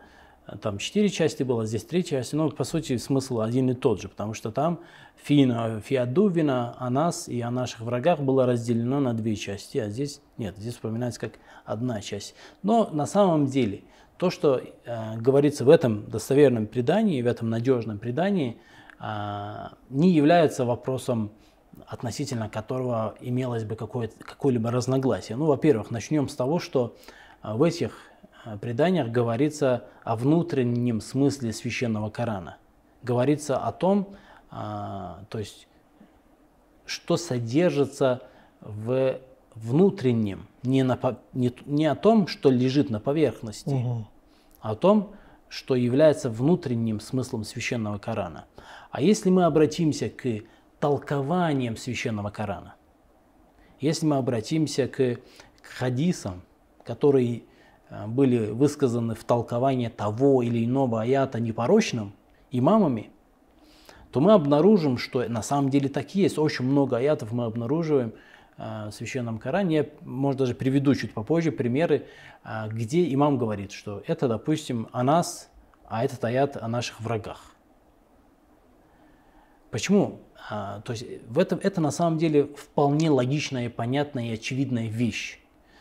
там 0.57 0.79
четыре 0.79 1.09
части 1.09 1.43
было, 1.43 1.67
здесь 1.67 1.85
три 1.85 2.05
части, 2.05 2.35
но 2.35 2.49
по 2.51 2.65
сути 2.65 2.97
смысл 2.97 3.41
один 3.41 3.71
и 3.71 3.75
тот 3.75 4.01
же, 4.01 4.09
потому 4.09 4.35
что 4.35 4.51
там 4.51 4.81
фина, 5.17 5.81
фиадувина 5.85 6.75
о 6.79 6.91
нас 6.91 7.29
и 7.29 7.41
о 7.41 7.51
наших 7.51 7.81
врагах 7.81 8.21
было 8.21 8.47
разделено 8.47 9.01
на 9.01 9.15
две 9.15 9.37
части, 9.37 9.79
а 9.79 9.89
здесь 9.89 10.21
нет, 10.39 10.57
здесь 10.57 10.75
вспоминается 10.75 11.21
как 11.21 11.33
одна 11.65 12.01
часть. 12.01 12.35
Но 12.63 12.89
на 12.93 13.07
самом 13.07 13.47
деле 13.47 13.83
то, 14.17 14.31
что 14.31 14.57
э, 14.61 15.17
говорится 15.19 15.65
в 15.65 15.71
этом 15.71 16.09
достоверном 16.09 16.67
предании, 16.67 17.23
в 17.23 17.27
этом 17.27 17.51
надежном 17.51 17.99
предании, 17.99 18.59
э, 19.01 19.55
не 19.91 20.13
является 20.13 20.65
вопросом 20.65 21.31
относительно 21.87 22.49
которого 22.49 23.15
имелось 23.21 23.65
бы 23.65 23.77
какое-либо 23.77 24.71
разногласие. 24.71 25.37
Ну, 25.37 25.47
во-первых, 25.47 25.91
начнем 25.91 26.29
с 26.29 26.35
того, 26.35 26.59
что 26.59 26.97
а, 27.41 27.57
в 27.57 27.63
этих 27.63 27.93
э, 27.93 28.08
преданиях 28.57 29.09
говорится 29.09 29.85
о 30.05 30.17
внутреннем 30.17 31.01
смысле 31.01 31.53
священного 31.53 32.11
Корана. 32.11 32.57
Говорится 33.03 33.59
о 33.59 33.73
том, 33.73 34.17
а, 34.51 35.25
то 35.29 35.39
есть, 35.39 35.69
что 36.87 37.17
содержится 37.17 38.23
в 38.61 39.19
внутреннем, 39.55 40.47
не, 40.63 40.83
на, 40.83 40.99
не, 41.33 41.53
не 41.67 41.87
о 41.87 41.95
том, 41.95 42.27
что 42.27 42.51
лежит 42.51 42.91
на 42.91 43.01
поверхности, 43.01 43.71
угу. 43.71 44.07
а 44.61 44.73
о 44.73 44.75
том, 44.77 45.13
что 45.49 45.75
является 45.75 46.31
внутренним 46.31 47.01
смыслом 47.01 47.45
священного 47.45 47.99
Корана. 47.99 48.45
А 48.91 49.01
если 49.01 49.31
мы 49.31 49.45
обратимся 49.45 50.09
к 50.11 50.43
толкованиям 50.79 51.77
священного 51.77 52.31
Корана, 52.31 52.75
если 53.81 54.07
мы 54.07 54.17
обратимся 54.17 54.89
к, 54.89 55.17
к 55.63 55.67
хадисам, 55.67 56.43
которые 56.85 57.39
э, 57.39 57.41
были 58.07 58.51
высказаны 58.51 59.15
в 59.15 59.25
толковании 59.25 59.89
того 59.89 60.43
или 60.43 60.65
иного 60.65 61.03
аята 61.03 61.41
непорочным 61.41 62.13
имамами, 62.51 63.11
то 64.13 64.21
мы 64.21 64.33
обнаружим, 64.33 64.99
что 64.99 65.27
на 65.29 65.43
самом 65.43 65.71
деле 65.71 65.89
так 65.89 66.15
есть. 66.15 66.39
Очень 66.39 66.65
много 66.65 66.97
аятов 66.97 67.33
мы 67.33 67.45
обнаруживаем 67.45 68.15
э, 68.57 68.89
в 68.89 68.93
Священном 68.93 69.39
Коране. 69.39 69.77
Я, 69.77 69.87
может, 70.01 70.39
даже 70.39 70.55
приведу 70.55 70.95
чуть 70.95 71.13
попозже 71.13 71.53
примеры, 71.53 72.07
э, 72.45 72.69
где 72.71 73.13
имам 73.13 73.39
говорит, 73.39 73.73
что 73.73 74.03
это, 74.07 74.29
допустим, 74.29 74.89
о 74.93 75.03
нас, 75.03 75.51
а 75.87 76.05
этот 76.05 76.25
аят 76.25 76.57
о 76.57 76.69
наших 76.69 77.01
врагах. 77.01 77.55
Почему? 79.71 80.21
А, 80.51 80.81
то 80.81 80.93
есть 80.93 81.05
в 81.27 81.39
этом, 81.39 81.61
это 81.63 81.81
на 81.81 81.91
самом 81.91 82.19
деле 82.19 82.47
вполне 82.57 83.11
логичная, 83.11 83.69
понятная 83.69 84.31
и 84.31 84.35
очевидная 84.35 84.89
вещь, 84.89 85.38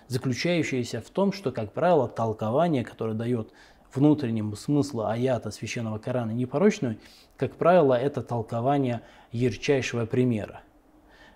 заключающаяся 0.07 1.01
в 1.01 1.09
том, 1.09 1.31
что, 1.31 1.51
как 1.51 1.73
правило, 1.73 2.07
толкование, 2.07 2.83
которое 2.83 3.13
дает 3.13 3.51
внутреннему 3.93 4.55
смыслу 4.55 5.05
аята 5.05 5.51
священного 5.51 5.97
Корана 5.97 6.31
непорочную, 6.31 6.97
как 7.37 7.55
правило, 7.55 7.93
это 7.93 8.21
толкование 8.21 9.01
ярчайшего 9.31 10.05
примера. 10.05 10.61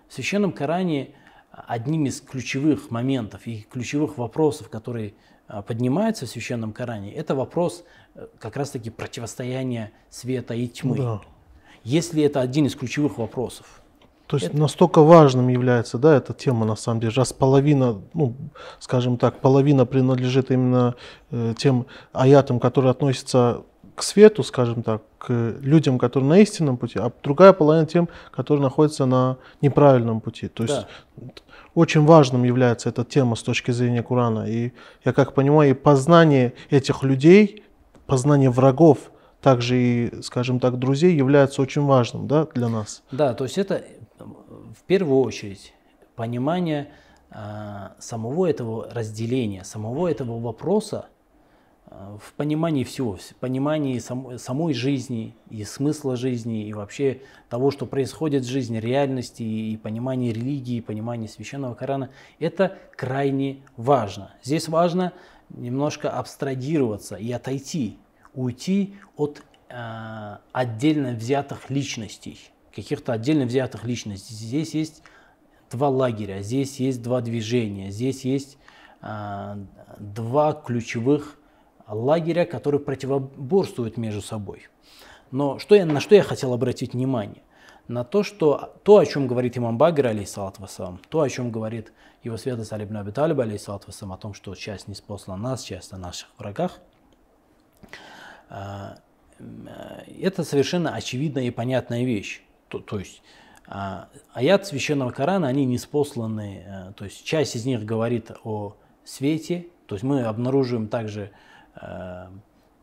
В 0.08 0.14
священном 0.14 0.52
Коране 0.52 1.14
одним 1.50 2.06
из 2.06 2.20
ключевых 2.20 2.90
моментов 2.90 3.46
и 3.46 3.66
ключевых 3.70 4.18
вопросов, 4.18 4.68
которые 4.68 5.14
а, 5.48 5.62
поднимаются 5.62 6.26
в 6.26 6.28
священном 6.28 6.72
Коране, 6.72 7.12
это 7.14 7.34
вопрос 7.34 7.84
э, 8.14 8.26
как 8.38 8.56
раз-таки 8.56 8.90
противостояния 8.90 9.92
света 10.08 10.54
и 10.54 10.66
тьмы. 10.66 10.96
Да 10.96 11.20
если 11.84 12.22
это 12.22 12.40
один 12.40 12.66
из 12.66 12.74
ключевых 12.74 13.18
вопросов. 13.18 13.81
То 14.32 14.36
есть 14.36 14.46
это... 14.46 14.56
настолько 14.56 15.02
важным 15.02 15.48
является, 15.48 15.98
да, 15.98 16.16
эта 16.16 16.32
тема 16.32 16.64
на 16.64 16.74
самом 16.74 17.00
деле, 17.00 17.12
раз 17.14 17.34
половина, 17.34 18.00
ну, 18.14 18.34
скажем 18.78 19.18
так, 19.18 19.40
половина 19.40 19.84
принадлежит 19.84 20.50
именно 20.50 20.94
э, 21.30 21.52
тем 21.58 21.84
аятам, 22.14 22.58
которые 22.58 22.92
относятся 22.92 23.60
к 23.94 24.02
свету, 24.02 24.42
скажем 24.42 24.82
так, 24.84 25.02
к 25.18 25.30
людям, 25.60 25.98
которые 25.98 26.30
на 26.30 26.38
истинном 26.38 26.78
пути, 26.78 26.98
а 26.98 27.12
другая 27.22 27.52
половина 27.52 27.84
тем, 27.84 28.08
которые 28.30 28.62
находятся 28.62 29.04
на 29.04 29.36
неправильном 29.60 30.22
пути. 30.22 30.48
То 30.48 30.62
есть 30.62 30.86
да. 31.18 31.26
очень 31.74 32.06
важным 32.06 32.44
является 32.44 32.88
эта 32.88 33.04
тема 33.04 33.36
с 33.36 33.42
точки 33.42 33.70
зрения 33.70 34.02
Курана. 34.02 34.48
И 34.48 34.72
я 35.04 35.12
как 35.12 35.34
понимаю, 35.34 35.72
и 35.72 35.74
познание 35.74 36.54
этих 36.70 37.02
людей, 37.02 37.64
познание 38.06 38.48
врагов 38.48 39.10
также 39.42 39.76
и, 39.76 40.22
скажем 40.22 40.58
так, 40.58 40.78
друзей 40.78 41.14
является 41.14 41.60
очень 41.60 41.82
важным 41.82 42.28
да, 42.28 42.46
для 42.54 42.70
нас. 42.70 43.02
Да, 43.10 43.34
то 43.34 43.44
есть 43.44 43.58
это 43.58 43.84
в 44.76 44.82
первую 44.84 45.20
очередь 45.20 45.72
понимание 46.16 46.90
э, 47.30 47.88
самого 47.98 48.46
этого 48.46 48.88
разделения, 48.90 49.64
самого 49.64 50.08
этого 50.08 50.38
вопроса 50.38 51.06
э, 51.86 52.18
в 52.20 52.32
понимании 52.34 52.84
всего, 52.84 53.16
в 53.16 53.34
понимании 53.36 53.98
сам, 53.98 54.38
самой 54.38 54.74
жизни 54.74 55.34
и 55.50 55.64
смысла 55.64 56.16
жизни, 56.16 56.66
и 56.66 56.72
вообще 56.72 57.22
того, 57.48 57.70
что 57.70 57.86
происходит 57.86 58.44
в 58.44 58.48
жизни, 58.48 58.78
реальности, 58.78 59.42
и 59.42 59.76
понимание 59.76 60.32
религии, 60.32 60.76
и 60.76 60.80
понимание 60.80 61.28
священного 61.28 61.74
Корана, 61.74 62.10
это 62.38 62.78
крайне 62.96 63.62
важно. 63.76 64.34
Здесь 64.42 64.68
важно 64.68 65.12
немножко 65.50 66.10
абстрагироваться 66.10 67.16
и 67.16 67.30
отойти 67.32 67.98
уйти 68.34 68.94
от 69.16 69.42
э, 69.68 70.36
отдельно 70.52 71.12
взятых 71.12 71.70
личностей, 71.70 72.38
каких-то 72.74 73.12
отдельно 73.12 73.44
взятых 73.44 73.84
личностей. 73.84 74.34
Здесь 74.34 74.74
есть 74.74 75.02
два 75.70 75.88
лагеря, 75.88 76.42
здесь 76.42 76.80
есть 76.80 77.02
два 77.02 77.20
движения, 77.20 77.90
здесь 77.90 78.24
есть 78.24 78.58
э, 79.00 79.56
два 79.98 80.52
ключевых 80.52 81.38
лагеря, 81.86 82.44
которые 82.44 82.80
противоборствуют 82.80 83.96
между 83.96 84.22
собой. 84.22 84.68
Но 85.30 85.58
что 85.58 85.74
я, 85.74 85.86
на 85.86 86.00
что 86.00 86.14
я 86.14 86.22
хотел 86.22 86.52
обратить 86.52 86.94
внимание? 86.94 87.42
На 87.88 88.04
то, 88.04 88.22
что 88.22 88.74
то, 88.84 88.98
о 88.98 89.06
чем 89.06 89.26
говорит 89.26 89.58
имам 89.58 89.76
Багр, 89.76 90.06
алейсалат 90.06 90.58
вассалам, 90.58 91.00
то, 91.08 91.20
о 91.20 91.28
чем 91.28 91.50
говорит 91.50 91.92
его 92.22 92.36
святость 92.36 92.72
Алибн 92.72 92.98
Аби 92.98 93.10
Талиб, 93.10 93.40
алейсалат 93.40 93.86
вассалам, 93.86 94.12
о 94.12 94.18
том, 94.18 94.34
что 94.34 94.54
часть 94.54 94.88
не 94.88 94.94
спосла 94.94 95.36
нас, 95.36 95.62
часть 95.62 95.92
о 95.92 95.98
наших 95.98 96.28
врагах– 96.38 96.78
а, 98.54 98.98
это 100.20 100.44
совершенно 100.44 100.94
очевидная 100.94 101.44
и 101.44 101.50
понятная 101.50 102.04
вещь. 102.04 102.42
То, 102.72 102.78
то 102.78 102.98
есть 102.98 103.22
а, 103.66 104.08
аят 104.32 104.66
священного 104.66 105.10
Корана, 105.10 105.46
они 105.46 105.66
не 105.66 105.76
спосланы, 105.76 106.64
а, 106.66 106.92
то 106.92 107.04
есть 107.04 107.22
часть 107.22 107.54
из 107.54 107.66
них 107.66 107.84
говорит 107.84 108.30
о 108.44 108.76
свете, 109.04 109.66
то 109.86 109.94
есть 109.94 110.04
мы 110.04 110.22
обнаруживаем 110.22 110.88
также 110.88 111.30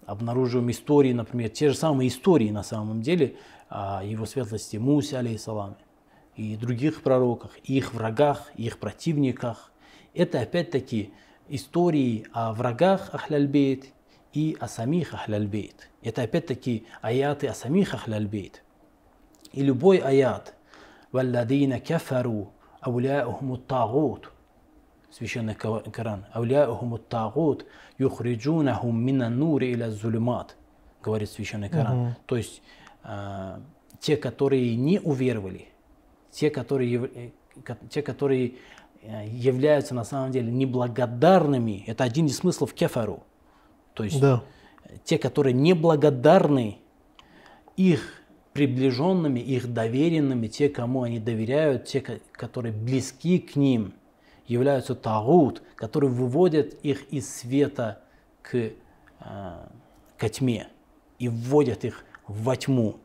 обнаруживаем 0.06 0.72
истории, 0.72 1.14
например, 1.14 1.50
те 1.50 1.70
же 1.70 1.76
самые 1.76 2.08
истории 2.08 2.50
на 2.50 2.64
самом 2.64 3.04
деле 3.04 3.36
о 3.70 4.04
его 4.04 4.26
светлости 4.26 4.78
Мусе, 4.78 5.18
алейхиссаламе, 5.18 5.76
и 6.36 6.56
других 6.56 7.04
пророках, 7.04 7.52
и 7.64 7.78
их 7.78 7.94
врагах, 7.94 8.50
и 8.56 8.64
их 8.64 8.80
противниках. 8.80 9.72
Это 10.16 10.42
опять-таки 10.42 11.14
истории 11.48 12.26
о 12.34 12.54
врагах 12.54 13.14
Ахляльбейт 13.14 13.94
и 14.34 14.58
о 14.60 14.68
самих 14.68 15.14
Ахляльбейт. 15.14 15.90
Это 16.02 16.24
опять-таки 16.24 16.88
аяты 17.02 17.46
о 17.46 17.54
самих 17.54 17.94
Ахляльбейт. 17.94 18.64
И 19.52 19.62
любой 19.62 19.98
аят 19.98 20.54
«Валладина 21.12 21.80
кафару 21.80 22.52
ауляухуму 22.82 23.58
тагут» 23.58 24.32
Священный 25.12 25.56
Коран 25.56 26.26
«Ауляухуму 26.34 27.00
тагут 27.00 27.66
юхриджунахум 27.98 29.00
мина 29.00 29.30
нури 29.30 29.72
иля 29.72 29.90
зулюмат» 29.90 30.56
говорит 31.02 31.30
Священный 31.30 31.70
Коран. 31.70 32.00
Угу. 32.00 32.16
То 32.26 32.38
есть 32.38 32.62
э, 33.04 33.60
те, 34.00 34.18
которые 34.18 34.76
не 34.76 35.00
уверовали, 35.00 35.68
те, 36.32 36.50
которые, 36.50 37.10
э, 37.14 37.30
те, 37.90 38.02
которые 38.02 38.56
э, 39.02 39.28
являются 39.28 39.96
на 39.96 40.04
самом 40.04 40.32
деле 40.32 40.52
неблагодарными, 40.52 41.84
это 41.88 42.04
один 42.04 42.28
из 42.28 42.38
смыслов 42.38 42.74
кефару, 42.74 43.24
то 43.94 44.04
есть 44.04 44.20
да. 44.20 44.44
те, 45.04 45.18
которые 45.18 45.54
неблагодарны, 45.54 46.80
их 47.76 48.19
приближенными, 48.54 49.40
их 49.40 49.74
доверенными, 49.74 50.48
те, 50.48 50.70
кому 50.70 51.04
они 51.04 51.20
доверяют, 51.20 51.86
те, 51.86 52.02
которые 52.32 52.74
близки 52.74 53.40
к 53.40 53.56
ним, 53.56 53.94
являются 54.48 54.96
тагут, 54.96 55.62
которые 55.76 56.10
выводят 56.10 56.74
их 56.82 57.04
из 57.10 57.32
света 57.32 58.02
к, 58.42 58.56
э, 58.56 58.72
к 60.18 60.30
тьме 60.30 60.68
и 61.20 61.30
вводят 61.30 61.86
их 61.86 62.04
во 62.28 62.56
тьму. 62.56 62.98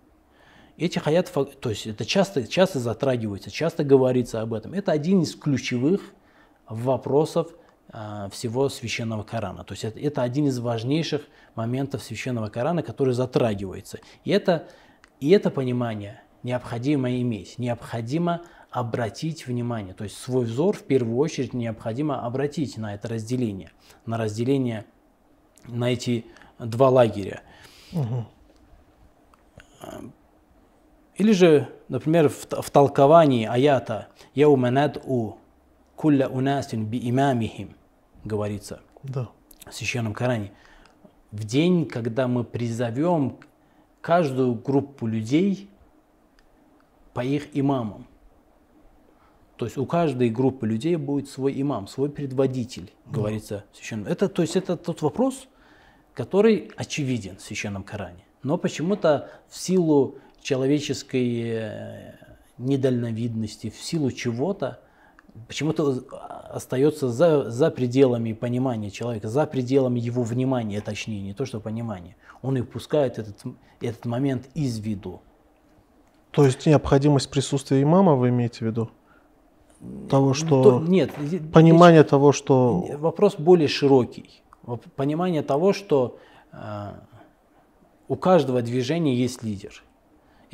Эти 0.77 0.99
хаят, 0.99 1.31
то 1.33 1.71
есть 1.71 1.87
это 1.87 2.05
часто, 2.05 2.49
часто 2.49 2.81
затрагивается, 2.81 3.51
часто 3.51 3.85
говорится 3.85 4.41
об 4.41 4.55
этом. 4.55 4.73
Это 4.73 4.91
один 4.91 5.21
из 5.21 5.37
ключевых 5.37 6.01
вопросов 6.67 7.53
а, 7.91 8.29
всего 8.31 8.69
священного 8.69 9.23
Корана. 9.23 9.63
То 9.63 9.73
есть 9.73 9.85
это, 9.85 10.01
это 10.01 10.23
один 10.23 10.49
из 10.49 10.59
важнейших 10.59 11.23
моментов 11.55 12.03
священного 12.03 12.49
Корана, 12.49 12.83
который 12.83 13.15
затрагивается. 13.15 14.01
И 14.25 14.31
это, 14.31 14.67
и 15.21 15.31
это 15.31 15.51
понимание 15.51 16.23
необходимо 16.43 17.11
иметь, 17.21 17.59
необходимо 17.59 18.43
обратить 18.71 19.47
внимание. 19.47 19.95
То 19.95 20.05
есть 20.05 20.17
свой 20.17 20.45
взор 20.45 20.77
в 20.77 20.83
первую 20.83 21.17
очередь 21.17 21.55
необходимо 21.55 22.25
обратить 22.25 22.77
на 22.77 22.95
это 22.95 23.09
разделение, 23.09 23.71
на 24.05 24.19
разделение 24.19 24.85
на 25.67 25.93
эти 25.93 26.27
два 26.59 26.91
лагеря. 26.91 27.43
Угу. 27.93 28.27
Или 31.17 31.33
же, 31.33 31.69
например, 31.89 32.29
в, 32.29 32.47
в 32.51 32.71
толковании 32.71 33.47
аята 33.47 34.09
«Яуманад 34.35 35.01
у 35.05 35.37
кулля 35.95 36.29
унасин 36.29 36.87
би 36.87 37.09
имамихим» 37.09 37.77
говорится 38.25 38.81
да. 39.03 39.29
в 39.67 39.73
Священном 39.73 40.13
Коране. 40.13 40.53
В 41.31 41.45
день, 41.45 41.87
когда 41.87 42.27
мы 42.27 42.45
призовем 42.45 43.39
каждую 44.05 44.55
группу 44.55 45.07
людей 45.07 45.71
по 47.15 47.25
их 47.25 47.49
имамам. 47.55 48.07
То 49.57 49.65
есть 49.65 49.79
у 49.79 49.87
каждой 49.87 50.29
группы 50.29 50.67
людей 50.67 50.97
будет 50.97 51.31
свой 51.31 51.59
имам, 51.59 51.89
свой 51.89 52.11
предводитель, 52.11 52.93
говорится 53.07 53.65
в 53.73 53.77
священном. 53.79 54.09
Это, 54.09 54.29
то 54.29 54.43
есть 54.43 54.57
это 54.57 54.77
тот 54.77 55.01
вопрос, 55.01 55.49
который 56.13 56.71
очевиден 56.77 57.39
в 57.39 57.41
священном 57.41 57.83
Коране. 57.83 58.27
Но 58.43 58.59
почему-то 58.59 59.31
в 59.49 59.57
силу 59.57 60.19
человеческой 60.43 61.43
э, 61.47 62.15
недальновидности, 62.59 63.71
в 63.71 63.77
силу 63.77 64.11
чего-то, 64.11 64.81
почему-то 65.49 66.05
остается 66.51 67.09
за, 67.09 67.51
за 67.51 67.71
пределами 67.71 68.33
понимания 68.33 68.91
человека, 68.91 69.29
за 69.29 69.47
пределами 69.47 70.01
его 70.01 70.23
внимания, 70.23 70.81
точнее, 70.81 71.21
не 71.21 71.35
то 71.35 71.45
что 71.47 71.61
понимания. 71.61 72.17
Он 72.43 72.57
и 72.57 72.61
упускает 72.61 73.19
этот, 73.19 73.43
этот 73.81 74.05
момент 74.07 74.49
из 74.55 74.79
виду. 74.79 75.21
То 76.31 76.45
есть 76.45 76.67
необходимость 76.67 77.31
присутствия 77.31 77.83
имама 77.83 78.15
вы 78.15 78.31
имеете 78.31 78.59
в 78.59 78.63
виду? 78.63 78.91
Того, 80.09 80.35
что... 80.35 80.63
То, 80.63 80.81
нет. 80.81 81.13
Понимание 81.53 82.01
здесь, 82.01 82.11
того, 82.11 82.33
что... 82.33 82.87
Вопрос 82.99 83.37
более 83.37 83.69
широкий. 83.69 84.43
Понимание 84.97 85.43
того, 85.43 85.73
что 85.73 86.19
э, 86.53 86.93
у 88.09 88.17
каждого 88.17 88.63
движения 88.63 89.15
есть 89.15 89.43
лидер. 89.43 89.83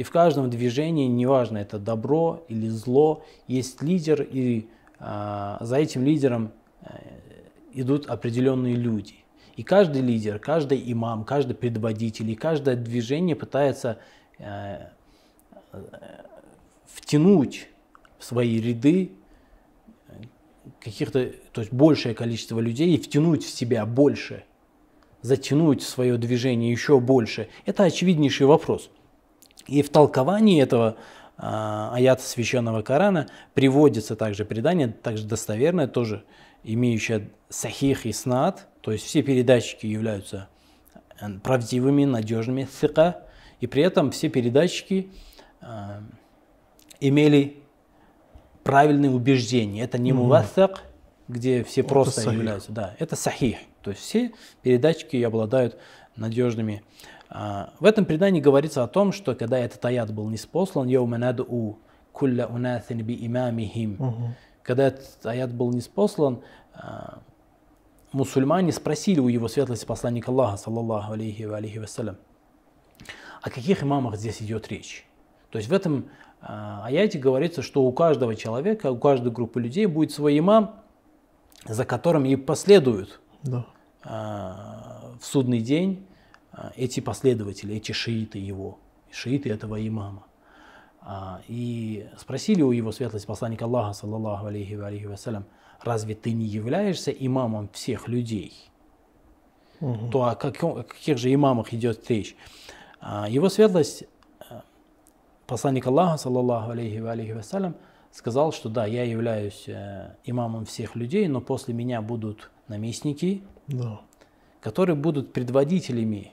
И 0.01 0.03
в 0.03 0.11
каждом 0.11 0.49
движении, 0.49 1.07
неважно 1.09 1.59
это 1.59 1.79
добро 1.79 2.43
или 2.49 2.69
зло, 2.69 3.23
есть 3.47 3.83
лидер, 3.83 4.23
и 4.23 4.67
э, 4.99 5.57
за 5.61 5.77
этим 5.77 6.07
лидером 6.07 6.53
э, 6.81 6.89
идут 7.75 8.07
определенные 8.07 8.77
люди. 8.77 9.17
И 9.57 9.63
каждый 9.63 10.01
лидер, 10.01 10.39
каждый 10.39 10.83
имам, 10.91 11.25
каждый 11.25 11.53
предводитель 11.53 12.31
и 12.31 12.35
каждое 12.35 12.77
движение 12.77 13.37
пытается 13.37 13.99
э, 14.39 14.87
втянуть 16.87 17.69
в 18.19 18.25
свои 18.25 18.59
ряды 18.59 19.13
каких-то, 20.83 21.31
то 21.53 21.61
есть 21.61 21.75
большее 21.75 22.15
количество 22.15 22.59
людей 22.59 22.95
и 22.95 22.99
втянуть 22.99 23.45
в 23.45 23.51
себя 23.51 23.85
больше, 23.85 24.45
затянуть 25.21 25.83
свое 25.83 26.17
движение 26.17 26.73
еще 26.73 27.01
больше. 27.01 27.51
Это 27.67 27.83
очевиднейший 27.83 28.47
вопрос. 28.47 28.89
И 29.71 29.83
в 29.83 29.89
толковании 29.89 30.61
этого 30.61 30.97
э, 31.39 31.43
аята 31.43 32.23
священного 32.23 32.83
Корана 32.83 33.29
приводится 33.55 34.17
также 34.17 34.45
предание, 34.45 34.89
также 34.89 35.25
достоверное, 35.25 35.87
тоже 35.87 36.25
имеющее 36.65 37.31
сахих 37.49 38.05
и 38.05 38.13
снат, 38.13 38.67
то 38.81 38.91
есть 38.91 39.05
все 39.05 39.23
передатчики 39.23 39.87
являются 39.87 40.49
э, 41.21 41.29
правдивыми, 41.43 42.05
надежными, 42.05 42.69
сика, 42.81 43.23
и 43.61 43.69
при 43.69 43.85
этом 43.85 44.11
все 44.11 44.29
передатчики 44.29 45.13
э, 45.61 45.67
имели 46.99 47.63
правильные 48.65 49.13
убеждения. 49.13 49.85
Это 49.85 49.99
не 49.99 50.13
мувассак, 50.13 50.83
где 51.29 51.63
все 51.63 51.83
это 51.83 51.91
просто 51.91 52.23
сахих. 52.23 52.33
являются. 52.33 52.73
Да, 52.73 52.97
это 52.99 53.15
сахих. 53.15 53.59
То 53.83 53.91
есть 53.91 54.03
все 54.03 54.33
передатчики 54.63 55.23
обладают 55.23 55.79
надежными 56.17 56.83
а, 56.83 57.20
в 57.31 57.85
этом 57.85 58.05
предании 58.05 58.41
говорится 58.41 58.83
о 58.83 58.89
том, 58.89 59.13
что 59.13 59.35
когда 59.35 59.59
этот 59.59 59.85
аят 59.85 60.13
был 60.13 60.29
неспослан, 60.29 60.89
у 61.49 61.79
кулля 62.13 62.47
унасин 62.49 63.03
би 63.03 63.27
имамихим, 63.27 64.35
когда 64.63 64.89
этот 64.89 65.25
аят 65.25 65.53
был 65.53 65.73
неспослан, 65.73 66.43
а, 66.75 67.21
мусульмане 68.13 68.73
спросили 68.73 69.21
у 69.21 69.29
его 69.29 69.49
светлости 69.49 69.85
посланника 69.85 70.31
Аллаха, 70.31 70.57
саллаллаху 70.57 71.13
алейхи 71.13 71.45
ва 71.45 71.57
алейхи 71.57 71.79
вассалям, 71.79 72.17
о 73.43 73.51
каких 73.51 73.83
имамах 73.83 74.17
здесь 74.17 74.43
идет 74.43 74.69
речь. 74.69 75.07
То 75.51 75.59
есть 75.59 75.71
в 75.71 75.73
этом 75.73 76.09
а, 76.41 76.85
аяте 76.85 77.19
говорится, 77.19 77.63
что 77.63 77.83
у 77.83 77.93
каждого 77.93 78.35
человека, 78.37 78.91
у 78.91 78.99
каждой 78.99 79.33
группы 79.33 79.61
людей 79.61 79.87
будет 79.87 80.13
свой 80.13 80.39
имам, 80.39 80.81
за 81.65 81.85
которым 81.85 82.25
и 82.25 82.37
последуют 82.37 83.21
да. 83.43 83.67
в 84.03 85.19
судный 85.21 85.61
день 85.61 86.07
а, 86.07 86.10
эти 86.77 87.01
последователи, 87.01 87.77
эти 87.77 87.93
шииты 87.93 88.39
его, 88.39 88.79
шииты 89.11 89.51
этого 89.51 89.87
имама. 89.87 90.25
А, 91.03 91.41
и 91.49 92.07
спросили 92.19 92.63
у 92.63 92.73
его 92.73 92.93
светлости 92.93 93.27
посланника 93.27 93.65
Аллаха, 93.65 93.95
саллаллаху 93.95 94.47
алейхи 94.47 94.75
ва 94.75 94.89
алейхи 94.89 95.07
вассалям, 95.07 95.45
разве 95.81 96.15
ты 96.15 96.33
не 96.33 96.45
являешься 96.45 97.11
имамом 97.11 97.71
всех 97.73 98.09
людей? 98.09 98.71
Угу. 99.81 100.11
То 100.11 100.25
о, 100.25 100.35
как, 100.35 100.63
о 100.63 100.83
каких 100.83 101.17
же 101.17 101.33
имамах 101.33 101.73
идет 101.73 102.09
речь? 102.11 102.37
А, 103.01 103.29
его 103.29 103.49
светлость, 103.49 104.05
посланник 105.47 105.87
Аллаха, 105.87 106.19
саллаллаху 106.19 106.73
алейхи 106.73 106.99
ва 106.99 107.13
алейхи 107.13 107.33
вассалям, 107.33 107.75
сказал, 108.13 108.53
что 108.53 108.69
да, 108.69 108.87
я 108.87 109.05
являюсь 109.05 109.65
э, 109.69 110.15
имамом 110.25 110.67
всех 110.67 110.97
людей, 110.97 111.29
но 111.29 111.41
после 111.41 111.73
меня 111.75 112.03
будут 112.03 112.51
наместники, 112.69 113.43
да. 113.69 114.01
которые 114.61 114.97
будут 114.97 115.33
предводителями 115.33 116.33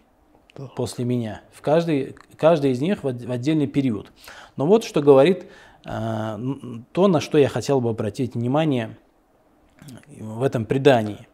после 0.75 1.05
меня. 1.05 1.41
В 1.51 1.61
каждый, 1.61 2.15
каждый 2.37 2.71
из 2.71 2.81
них 2.81 3.03
в, 3.03 3.11
в 3.11 3.31
отдельный 3.31 3.67
период. 3.67 4.11
Но 4.55 4.65
вот 4.65 4.83
что 4.83 5.01
говорит 5.01 5.45
э, 5.85 6.39
то, 6.91 7.07
на 7.07 7.19
что 7.19 7.37
я 7.37 7.49
хотел 7.49 7.81
бы 7.81 7.89
обратить 7.89 8.35
внимание 8.35 8.97
в 10.19 10.43
этом 10.43 10.65
предании. 10.65 11.27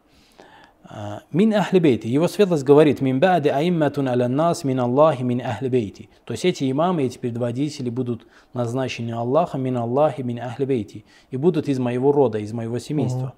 А, 0.86 1.22
мин 1.32 1.54
ахли 1.54 2.00
Его 2.04 2.28
светлость 2.28 2.62
говорит, 2.62 3.00
мин 3.00 3.18
ба'ди 3.18 3.48
аимматун 3.48 4.06
аля 4.08 4.28
нас 4.28 4.64
мин 4.64 4.80
Аллахи 4.80 5.22
мин 5.22 5.40
ахли 5.40 6.08
То 6.24 6.32
есть 6.32 6.44
эти 6.44 6.70
имамы, 6.70 7.04
эти 7.04 7.16
предводители 7.16 7.88
будут 7.88 8.26
назначены 8.52 9.12
Аллахом 9.12 9.62
мин 9.62 9.78
Аллахи 9.78 10.20
мин 10.20 10.40
ахли 10.40 11.04
И 11.30 11.36
будут 11.36 11.68
из 11.68 11.78
моего 11.78 12.12
рода, 12.12 12.38
из 12.38 12.52
моего 12.52 12.78
семейства. 12.78 13.34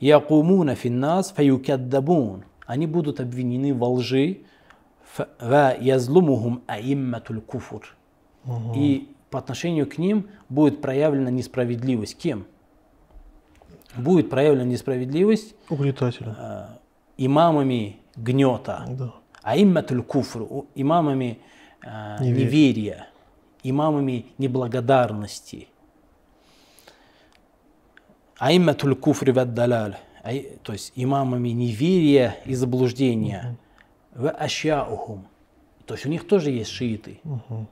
Якумуна 0.00 0.74
фин 0.74 1.00
нас 1.00 1.32
фаюкаддабун. 1.32 2.44
Они 2.66 2.86
будут 2.86 3.20
обвинены 3.20 3.74
во 3.74 3.90
лжи, 3.90 4.40
язлумухум 5.80 6.62
аимматуль 6.66 7.40
куфур. 7.40 7.96
И 8.74 9.14
по 9.30 9.38
отношению 9.38 9.88
к 9.88 9.98
ним 9.98 10.28
будет 10.48 10.80
проявлена 10.80 11.30
несправедливость. 11.30 12.16
Кем? 12.16 12.46
Будет 13.96 14.28
проявлена 14.28 14.64
несправедливость 14.64 15.54
Угнетателя. 15.68 16.36
Э, 16.38 16.66
имамами 17.16 17.98
гнета. 18.16 18.84
Да. 18.88 19.14
Аимматуль 19.42 20.02
куфр, 20.02 20.46
имамами 20.74 21.38
э, 21.82 22.16
неверия. 22.20 22.44
неверия, 22.44 23.06
имамами 23.62 24.26
неблагодарности. 24.38 25.68
Аимматуль 28.38 28.96
куфр 28.96 29.30
ваддаляль, 29.30 29.96
то 30.62 30.72
есть 30.72 30.92
имамами 30.96 31.50
неверия 31.50 32.36
и 32.44 32.54
заблуждения 32.54 33.56
Угу 34.13 34.13
в 34.13 34.29
ашяухум. 34.29 35.27
То 35.85 35.93
есть 35.93 36.05
у 36.05 36.09
них 36.09 36.27
тоже 36.27 36.51
есть 36.51 36.69
шииты. 36.69 37.19
Угу. 37.23 37.67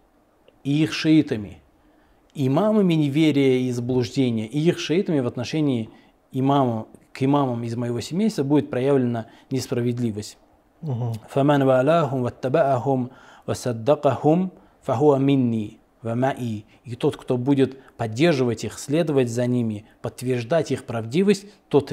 И 0.64 0.84
их 0.84 0.94
шиитами, 0.94 1.60
имамами 2.34 2.94
неверия 2.94 3.60
и 3.60 3.72
заблуждения, 3.72 4.48
и 4.48 4.60
их 4.60 4.80
шиитами 4.80 5.20
в 5.20 5.28
отношении 5.28 5.90
имама, 6.32 6.88
к 7.14 7.24
имамам 7.24 7.64
из 7.64 7.76
моего 7.76 8.02
семейства 8.02 8.44
будет 8.44 8.70
проявлена 8.70 9.28
несправедливость. 9.50 10.38
فمن 11.34 11.62
والاهم 11.64 12.22
واتبعهم 12.22 13.10
وصدقهم 13.48 14.50
فهو 14.84 15.18
مني 15.18 15.78
ومعي. 16.04 16.66
И 16.86 16.96
тот, 16.96 17.18
кто 17.18 17.36
будет 17.36 17.82
поддерживать 17.98 18.64
их, 18.64 18.78
следовать 18.78 19.30
за 19.30 19.48
ними, 19.48 19.88
подтверждать 20.04 20.72
их 20.72 20.86
правдивость, 20.86 21.48
тот 21.68 21.92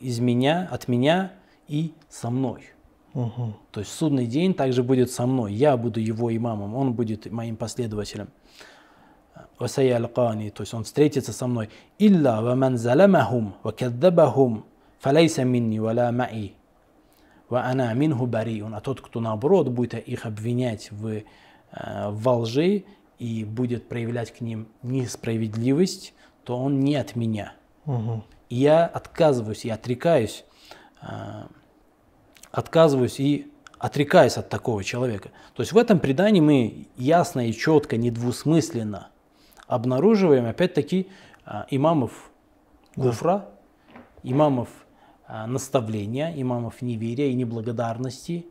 из 0.00 0.18
меня, 0.18 0.68
от 0.72 0.88
меня 0.88 1.32
и 1.68 1.94
со 2.08 2.30
мной. 2.30 2.64
Угу. 3.13 3.53
То 3.71 3.79
есть 3.81 3.91
судный 3.91 4.25
день 4.25 4.53
также 4.53 4.83
будет 4.83 5.11
со 5.11 5.25
мной. 5.25 5.53
Я 5.53 5.77
буду 5.77 5.99
его 5.99 6.35
имамом, 6.35 6.75
он 6.75 6.93
будет 6.93 7.31
моим 7.31 7.57
последователем. 7.57 8.29
Аль-Кани, 9.59 10.49
то 10.49 10.61
есть 10.63 10.73
он 10.73 10.83
встретится 10.83 11.33
со 11.33 11.47
мной. 11.47 11.69
Заламахум 11.99 13.55
ва 13.63 13.71
каддабахум 13.71 14.65
фалайса 14.99 15.43
минни 15.43 15.79
вала 15.79 16.11
ма'i 16.11 16.53
ва 17.49 17.63
ана 17.63 17.93
минху 17.93 18.25
бариун. 18.25 18.73
А 18.73 18.81
тот, 18.81 19.01
кто 19.01 19.19
наоборот 19.19 19.67
будет 19.69 19.95
их 19.95 20.25
обвинять 20.25 20.91
в, 20.91 21.07
э, 21.07 21.23
во 22.09 22.37
лжи 22.37 22.85
и 23.19 23.43
будет 23.45 23.87
проявлять 23.87 24.31
к 24.31 24.41
ним 24.41 24.67
несправедливость, 24.83 26.13
то 26.43 26.57
он 26.57 26.79
не 26.79 26.95
от 26.95 27.15
меня. 27.15 27.53
Угу. 27.85 28.23
Я 28.49 28.85
отказываюсь, 28.85 29.65
я 29.65 29.75
отрекаюсь 29.75 30.43
э, 31.01 31.43
отказываюсь 32.51 33.19
и 33.19 33.51
отрекаюсь 33.79 34.37
от 34.37 34.49
такого 34.49 34.83
человека. 34.83 35.29
То 35.55 35.61
есть 35.63 35.71
в 35.71 35.77
этом 35.77 35.99
предании 35.99 36.41
мы 36.41 36.87
ясно 36.97 37.47
и 37.47 37.53
четко, 37.53 37.97
недвусмысленно 37.97 39.09
обнаруживаем 39.67 40.45
опять-таки 40.45 41.07
а, 41.45 41.65
имамов 41.69 42.31
куфра, 42.95 43.49
имамов 44.21 44.69
а, 45.25 45.47
наставления, 45.47 46.33
имамов 46.35 46.81
неверия 46.81 47.29
и 47.29 47.33
неблагодарности, 47.33 48.45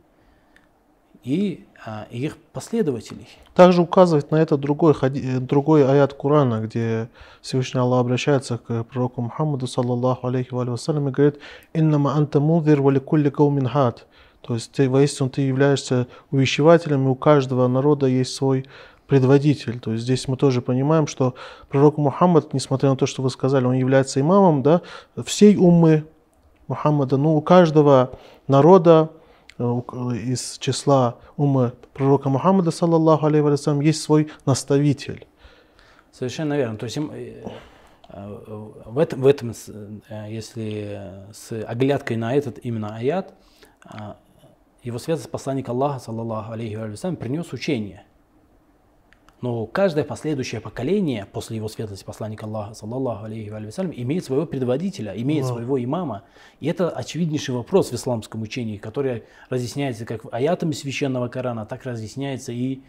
и 1.23 1.65
а, 1.85 2.05
их 2.11 2.37
последователей. 2.53 3.27
Также 3.55 3.81
указывает 3.81 4.31
на 4.31 4.37
это 4.37 4.57
другой, 4.57 4.93
э, 5.01 5.39
другой 5.39 5.87
аят 5.87 6.13
Корана, 6.13 6.61
где 6.61 7.09
Всевышний 7.41 7.79
Аллах 7.79 8.01
обращается 8.01 8.57
к 8.57 8.83
пророку 8.83 9.21
Мухаммаду, 9.21 9.67
саллаллаху 9.67 10.27
алейхи 10.27 10.53
ва 10.53 10.63
вассалям, 10.63 11.09
и 11.09 11.11
говорит, 11.11 11.39
«Иннама 11.73 12.13
анта 12.15 12.39
мунзир 12.39 12.81
вали 12.81 12.99
кулли 12.99 13.29
каумин 13.29 13.67
хад». 13.67 14.07
То 14.41 14.55
есть 14.55 14.71
ты, 14.71 14.89
воистину 14.89 15.29
ты 15.29 15.41
являешься 15.41 16.07
увещевателем, 16.31 17.07
и 17.07 17.09
у 17.09 17.15
каждого 17.15 17.67
народа 17.67 18.07
есть 18.07 18.33
свой 18.33 18.65
предводитель. 19.07 19.79
То 19.79 19.91
есть 19.91 20.03
здесь 20.03 20.27
мы 20.27 20.37
тоже 20.37 20.61
понимаем, 20.61 21.05
что 21.05 21.35
пророк 21.67 21.97
Мухаммад, 21.97 22.53
несмотря 22.53 22.89
на 22.89 22.95
то, 22.95 23.05
что 23.05 23.21
вы 23.21 23.29
сказали, 23.29 23.65
он 23.65 23.73
является 23.73 24.21
имамом 24.21 24.63
да, 24.63 24.81
всей 25.25 25.57
уммы 25.57 26.05
Мухаммада, 26.67 27.17
но 27.17 27.35
у 27.35 27.41
каждого 27.41 28.11
народа 28.47 29.09
из 29.61 30.57
числа 30.59 31.17
уммы 31.37 31.73
пророка 31.93 32.29
Мухаммада, 32.29 32.71
саллаллаху 32.71 33.25
алейхи 33.25 33.43
вассалям, 33.43 33.81
есть 33.81 34.01
свой 34.01 34.29
наставитель. 34.45 35.27
Совершенно 36.11 36.55
верно. 36.57 36.77
То 36.77 36.85
есть 36.85 36.97
э, 36.97 37.43
э, 38.09 38.39
в 38.85 38.97
этом, 38.97 39.21
в 39.21 39.27
этом 39.27 39.53
с- 39.53 39.69
э, 39.69 40.25
если 40.29 40.85
э, 41.29 41.33
с 41.33 41.51
оглядкой 41.65 42.17
на 42.17 42.33
этот 42.35 42.59
именно 42.65 42.95
аят, 42.95 43.33
а, 43.85 44.17
его 44.83 44.97
светлость 44.99 45.31
посланник 45.31 45.69
Аллаха, 45.69 45.99
саллаллаху 45.99 46.51
алейхи 46.51 46.75
вассалям, 46.75 47.15
принес 47.15 47.53
учение. 47.53 48.03
Но 49.41 49.65
каждое 49.65 50.03
последующее 50.03 50.61
поколение 50.61 51.25
после 51.31 51.57
его 51.57 51.67
светлости 51.67 52.03
посланника 52.03 52.45
Аллаха, 52.45 52.75
саллаллаху 52.75 53.25
алейхи 53.25 53.49
вассалям, 53.49 53.91
имеет 53.95 54.23
своего 54.23 54.45
предводителя, 54.45 55.13
имеет 55.19 55.43
Да. 55.45 55.53
своего 55.53 55.83
имама. 55.83 56.23
И 56.59 56.67
это 56.67 56.89
очевиднейший 56.89 57.55
вопрос 57.55 57.89
в 57.91 57.95
исламском 57.95 58.41
учении, 58.43 58.77
который 58.77 59.23
разъясняется 59.49 60.05
как 60.05 60.21
аятами 60.31 60.73
священного 60.73 61.27
Корана, 61.27 61.65
так 61.65 61.83
разъясняется 61.85 62.51
и 62.51 62.81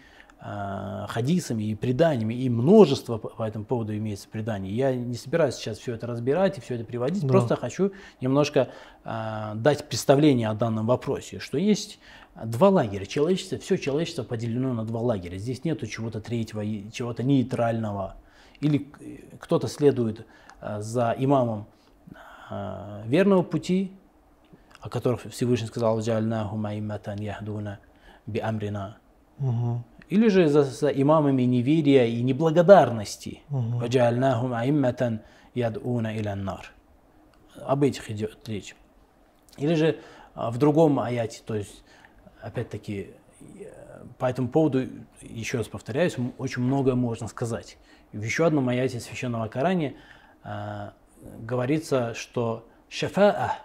а, 0.45 1.07
хадисами, 1.09 1.63
и 1.63 1.75
преданиями, 1.77 2.35
и 2.35 2.49
множество 2.51 3.17
по, 3.17 3.29
по 3.29 3.45
этому 3.45 3.65
поводу 3.65 3.97
имеется 3.97 4.29
преданий. 4.29 4.73
Я 4.73 4.93
не 4.93 5.15
собираюсь 5.15 5.55
сейчас 5.55 5.79
все 5.79 5.95
это 5.95 6.09
разбирать 6.09 6.59
и 6.59 6.61
все 6.61 6.75
это 6.75 6.85
приводить, 6.85 7.23
Да. 7.23 7.29
просто 7.29 7.55
хочу 7.55 7.93
немножко 8.21 8.69
а, 9.05 9.55
дать 9.55 9.89
представление 9.89 10.49
о 10.49 10.55
данном 10.55 10.87
вопросе, 10.87 11.39
что 11.39 11.59
есть 11.59 12.01
два 12.35 12.69
лагеря. 12.69 13.07
Человечество, 13.07 13.59
все 13.59 13.77
человечество 13.77 14.23
поделено 14.23 14.73
на 14.73 14.85
два 14.85 15.01
лагеря. 15.01 15.39
Здесь 15.39 15.65
нету 15.65 15.87
чего-то 15.87 16.21
третьего, 16.21 16.65
чего-то 16.91 17.23
нейтрального. 17.23 18.17
Или 18.61 18.79
к- 18.79 18.99
кто-то 19.41 19.69
следует 19.69 20.27
а, 20.61 20.81
за 20.81 21.15
имамом 21.19 21.67
а, 22.49 23.03
верного 23.07 23.43
пути, 23.43 23.93
о 24.81 24.89
которых 24.89 25.23
Всевышний 25.31 25.67
сказал, 25.67 26.01
«Джаальнахум 26.01 26.67
аимматан 26.67 27.19
яхдуна 27.19 27.79
би 28.27 28.41
амрина». 28.41 28.97
Или 30.09 30.29
же 30.29 30.49
за, 30.49 30.63
за 30.65 30.89
имамами 30.89 31.43
неверия 31.43 32.07
и 32.07 32.23
неблагодарности. 32.23 33.41
Мгм. 33.49 33.79
«Ваджаальнахум 33.79 34.55
аимматан 34.55 35.21
ядуна 35.55 36.17
илян 36.19 36.45
нар». 36.45 36.73
Об 37.65 37.83
этих 37.83 38.11
идет 38.11 38.49
речь. 38.49 38.75
Или 39.59 39.75
же 39.75 39.99
в 40.35 40.57
другом 40.59 40.99
аяте, 40.99 41.43
то 41.45 41.55
есть, 41.55 41.85
опять-таки, 42.43 43.11
э, 43.41 44.05
по 44.19 44.27
этому 44.27 44.49
поводу, 44.49 44.87
еще 45.21 45.59
раз 45.59 45.69
повторяюсь, 45.69 46.17
очень 46.39 46.63
многое 46.63 46.95
можно 46.95 47.29
сказать. 47.29 47.79
В 48.13 48.23
еще 48.23 48.47
одном 48.47 48.69
аяте 48.69 49.01
Священного 49.01 49.49
Коране 49.49 49.95
а, 50.43 50.93
говорится, 51.39 52.15
что 52.15 52.69
шафаа, 52.89 53.59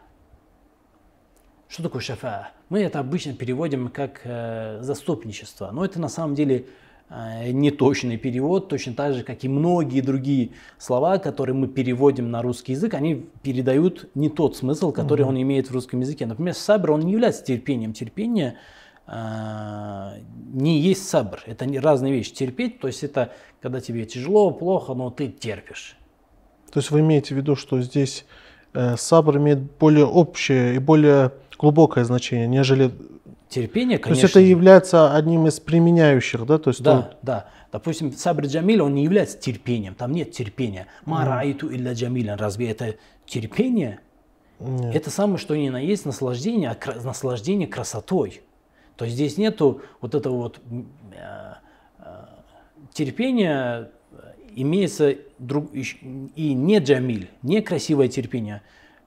что 1.67 1.83
такое 1.83 2.01
шафаа? 2.01 2.51
Мы 2.69 2.81
это 2.81 2.99
обычно 2.99 3.33
переводим 3.33 3.89
как 3.89 4.21
э, 4.23 4.79
заступничество, 4.81 5.71
но 5.71 5.83
это 5.83 5.99
на 5.99 6.07
самом 6.07 6.33
деле 6.33 6.59
э, 6.59 6.65
неточный 7.09 8.17
перевод, 8.17 8.67
точно 8.67 8.93
так 8.93 9.13
же, 9.13 9.23
как 9.23 9.43
и 9.43 9.47
многие 9.47 10.01
другие 10.01 10.51
слова, 10.77 11.19
которые 11.19 11.55
мы 11.55 11.67
переводим 11.67 12.31
на 12.31 12.41
русский 12.41 12.73
язык, 12.73 12.93
они 12.95 13.25
передают 13.43 14.09
не 14.13 14.29
тот 14.29 14.57
смысл, 14.57 14.91
который 14.91 15.25
он 15.25 15.41
имеет 15.41 15.69
в 15.69 15.73
русском 15.73 16.01
языке. 16.01 16.25
Например, 16.25 16.53
сабр, 16.53 16.91
он 16.91 17.01
не 17.01 17.13
является 17.13 17.45
терпением. 17.45 17.93
Терпение 17.93 18.57
э, 19.07 20.19
не 20.51 20.81
есть 20.81 21.07
сабр, 21.07 21.41
это 21.45 21.65
не 21.65 21.79
разные 21.79 22.11
вещи. 22.11 22.33
Терпеть, 22.33 22.79
то 22.79 22.87
есть 22.87 23.03
это 23.03 23.31
когда 23.61 23.79
тебе 23.79 24.05
тяжело, 24.05 24.51
плохо, 24.51 24.93
но 24.93 25.09
ты 25.09 25.29
терпишь. 25.29 25.95
То 26.73 26.79
есть 26.79 26.91
вы 26.91 26.99
имеете 26.99 27.33
в 27.33 27.37
виду, 27.37 27.55
что 27.55 27.81
здесь 27.81 28.25
э, 28.73 28.97
сабр 28.97 29.37
имеет 29.37 29.59
более 29.77 30.05
общее 30.05 30.75
и 30.75 30.79
более 30.79 31.31
глубокое 31.57 32.03
значение, 32.03 32.47
нежели... 32.47 32.91
Терпение, 33.49 33.97
То 33.97 34.05
конечно. 34.05 34.23
есть 34.23 34.36
это 34.36 34.39
является 34.41 35.15
одним 35.15 35.47
из 35.47 35.60
применяющих, 35.60 36.45
да? 36.45 36.57
То 36.57 36.69
есть 36.69 36.81
Да, 36.83 37.01
то- 37.01 37.17
да. 37.21 37.49
Допустим, 37.71 38.12
сабр 38.12 38.45
джамиль, 38.45 38.81
он 38.81 38.95
не 38.95 39.03
является 39.03 39.38
терпением, 39.38 39.93
там 39.95 40.12
нет 40.12 40.31
терпения. 40.31 40.88
Ма 41.05 41.25
раайту 41.25 41.73
илля 41.73 41.93
джамилян. 41.93 42.38
Разве 42.39 42.69
это 42.69 42.95
терпение? 43.25 43.99
Нет. 44.60 44.95
Это 44.95 45.12
самое, 45.12 45.38
что 45.38 45.55
ни 45.55 45.69
на 45.69 45.77
есть 45.79 46.05
наслаждение, 46.05 46.71
а 46.71 47.01
наслаждение 47.03 47.67
красотой. 47.67 48.41
То 48.95 49.05
есть 49.05 49.15
здесь 49.15 49.38
нету 49.38 49.81
вот 50.01 50.15
этого 50.15 50.36
вот 50.36 50.60
э, 51.13 51.53
э, 51.99 52.25
терпения 52.93 53.91
э, 54.12 54.15
имеется 54.55 55.15
друг, 55.38 55.69
и 55.73 56.53
не 56.53 56.79
джамиль, 56.79 57.29
не 57.43 57.62
красивое 57.62 58.07
терпение, 58.07 58.63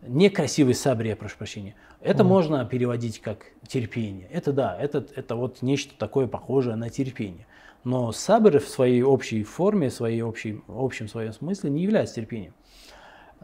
не 0.07 0.31
красивый 0.31 0.74
сабр, 0.74 1.05
я 1.07 1.16
прошу 1.16 1.37
прощения. 1.37 1.74
Это 2.00 2.24
можно 2.24 2.64
переводить 2.64 3.20
как 3.20 3.46
терпение. 3.66 4.26
Это 4.30 4.52
да, 4.52 4.76
это, 4.78 5.06
это 5.14 5.36
вот 5.36 5.60
нечто 5.60 5.94
такое 5.98 6.26
похожее 6.26 6.76
на 6.76 6.88
терпение. 6.88 7.46
Но 7.84 8.12
сабр 8.12 8.58
в 8.58 8.68
своей 8.68 9.02
общей 9.02 9.42
форме, 9.42 9.90
в 9.90 9.94
своей 9.94 10.22
общей, 10.22 10.62
общем 10.68 11.08
своем 11.08 11.32
смысле 11.32 11.70
не 11.70 11.82
является 11.82 12.16
терпением. 12.16 12.54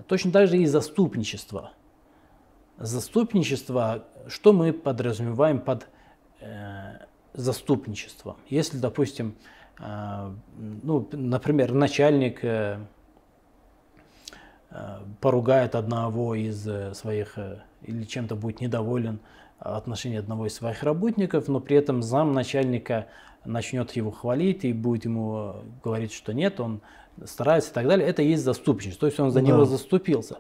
Точно 0.07 0.31
так 0.31 0.49
же 0.49 0.59
и 0.59 0.67
заступничество. 0.67 1.73
Заступничество, 2.79 4.05
что 4.27 4.53
мы 4.53 4.73
подразумеваем 4.73 5.61
под 5.61 5.89
э, 6.41 6.99
заступничеством? 7.33 8.37
Если, 8.49 8.77
допустим, 8.77 9.35
э, 9.79 10.31
ну, 10.83 11.09
например, 11.13 11.73
начальник 11.73 12.45
э, 12.45 12.79
э, 14.71 14.99
поругает 15.23 15.75
одного 15.75 16.35
из 16.35 16.69
своих 16.95 17.39
э, 17.39 17.63
или 17.87 18.05
чем-то 18.05 18.37
будет 18.37 18.61
недоволен 18.61 19.21
отношении 19.59 20.19
одного 20.19 20.47
из 20.47 20.55
своих 20.55 20.83
работников, 20.83 21.49
но 21.49 21.61
при 21.61 21.77
этом 21.77 22.03
зам 22.03 22.33
начальника 22.33 23.07
начнет 23.45 23.93
его 23.93 24.11
хвалить 24.11 24.65
и 24.65 24.73
будет 24.73 25.05
ему 25.05 25.37
э, 25.37 25.53
говорить, 25.83 26.13
что 26.13 26.35
нет, 26.35 26.61
он 26.61 26.81
старается 27.25 27.71
и 27.71 27.75
так 27.75 27.87
далее, 27.87 28.07
это 28.07 28.23
и 28.23 28.29
есть 28.29 28.45
заступничество, 28.45 29.01
то 29.01 29.07
есть 29.07 29.19
он 29.21 29.31
за 29.31 29.41
Да. 29.41 29.47
него 29.47 29.65
заступился. 29.65 30.39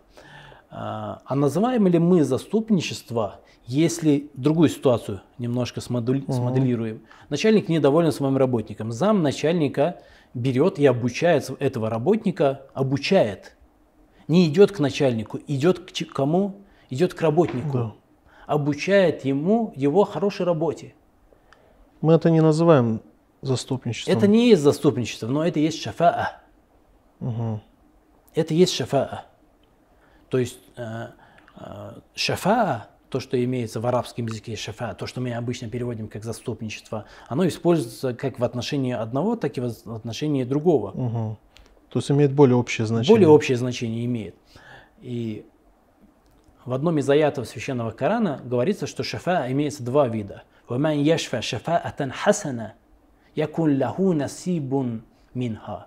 А 0.70 1.22
а 1.24 1.34
называем 1.34 1.86
ли 1.86 1.98
мы 1.98 2.24
заступничество, 2.24 3.40
если 3.66 4.28
другую 4.34 4.68
ситуацию 4.68 5.22
немножко 5.38 5.80
смодель- 5.80 6.30
смоделируем? 6.30 7.02
Начальник 7.30 7.68
недоволен 7.68 8.12
своим 8.12 8.36
работником. 8.36 8.92
Зам 8.92 9.22
начальника 9.22 10.00
берет 10.34 10.78
и 10.78 10.84
обучает 10.86 11.50
этого 11.60 11.88
работника, 11.88 12.62
обучает. 12.74 13.56
Не 14.28 14.46
идет 14.48 14.72
к 14.72 14.80
начальнику, 14.80 15.38
идет 15.46 15.78
к 15.78 16.12
кому? 16.12 16.56
Идет 16.90 17.14
к 17.14 17.22
работнику. 17.22 17.72
Да. 17.72 17.92
Обучает 18.46 19.24
ему 19.24 19.72
его 19.76 20.04
хорошей 20.04 20.46
работе. 20.46 20.94
Мы 22.00 22.12
это 22.12 22.30
не 22.30 22.40
называем 22.40 23.00
заступничеством. 23.42 24.16
Это 24.16 24.26
не 24.26 24.48
есть 24.48 24.62
заступничество, 24.62 25.26
но 25.26 25.46
это 25.46 25.58
есть 25.58 25.80
шафаа. 25.80 26.40
Мгм. 27.20 27.60
Это 28.34 28.54
есть 28.54 28.74
шафаа. 28.74 29.24
То 30.28 30.38
есть 30.38 30.58
э, 30.76 31.06
э, 31.56 31.92
шафаа, 32.14 32.88
то, 33.08 33.20
что 33.20 33.42
имеется 33.42 33.80
в 33.80 33.86
арабском 33.86 34.26
языке 34.26 34.56
шафаа, 34.56 34.94
то, 34.94 35.06
что 35.06 35.20
мы 35.20 35.32
обычно 35.32 35.68
переводим 35.68 36.08
как 36.08 36.24
заступничество, 36.24 37.06
оно 37.28 37.46
используется 37.46 38.14
как 38.14 38.38
в 38.38 38.44
отношении 38.44 38.92
одного, 38.92 39.36
так 39.36 39.56
и 39.56 39.60
в 39.60 39.94
отношении 39.94 40.44
другого. 40.44 40.90
Мгм. 40.92 41.38
То 41.88 41.98
есть 41.98 42.10
имеет 42.10 42.32
более 42.32 42.56
общее 42.56 42.86
значение. 42.86 43.14
Более 43.14 43.28
общее 43.28 43.56
значение 43.56 44.04
имеет. 44.04 44.34
И 45.00 45.46
в 46.66 46.74
одном 46.74 46.98
из 46.98 47.08
аятов 47.08 47.48
Священного 47.48 47.92
Корана 47.92 48.40
говорится, 48.44 48.86
что 48.86 49.04
шафа 49.04 49.50
имеется 49.52 49.82
два 49.82 50.08
вида. 50.08 50.42
«Ваман 50.68 50.98
яшфа 50.98 51.40
шафа 51.40 51.78
атан 51.78 52.10
хасана, 52.10 52.74
якун 53.36 53.80
лаху 53.80 54.12
насибун 54.12 55.04
минха» 55.32 55.86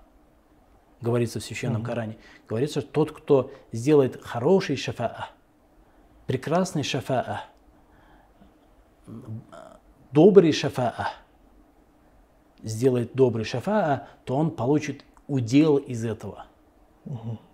говорится 1.01 1.39
в 1.39 1.43
Священном 1.43 1.81
mm-hmm. 1.81 1.85
Коране. 1.85 2.17
Говорится, 2.47 2.81
что 2.81 2.89
тот, 2.89 3.11
кто 3.11 3.51
сделает 3.71 4.21
хороший 4.21 4.75
шафа'а, 4.75 5.27
прекрасный 6.27 6.83
шафа'а, 6.83 7.41
добрый 10.11 10.51
шафа'а, 10.51 11.07
сделает 12.63 13.13
добрый 13.13 13.45
шафа'а, 13.45 14.07
то 14.25 14.35
он 14.35 14.51
получит 14.51 15.05
удел 15.27 15.77
из 15.77 16.03
этого. 16.05 16.45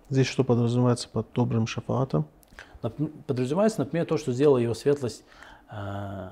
Здесь 0.08 0.26
что 0.26 0.44
подразумевается 0.44 1.08
под 1.08 1.32
добрым 1.32 1.66
шафаатом? 1.66 2.26
Подразумевается, 2.90 3.80
например, 3.80 4.06
то, 4.06 4.18
что 4.18 4.32
сделала 4.32 4.58
его 4.58 4.74
светлость 4.74 5.24
э, 5.70 5.74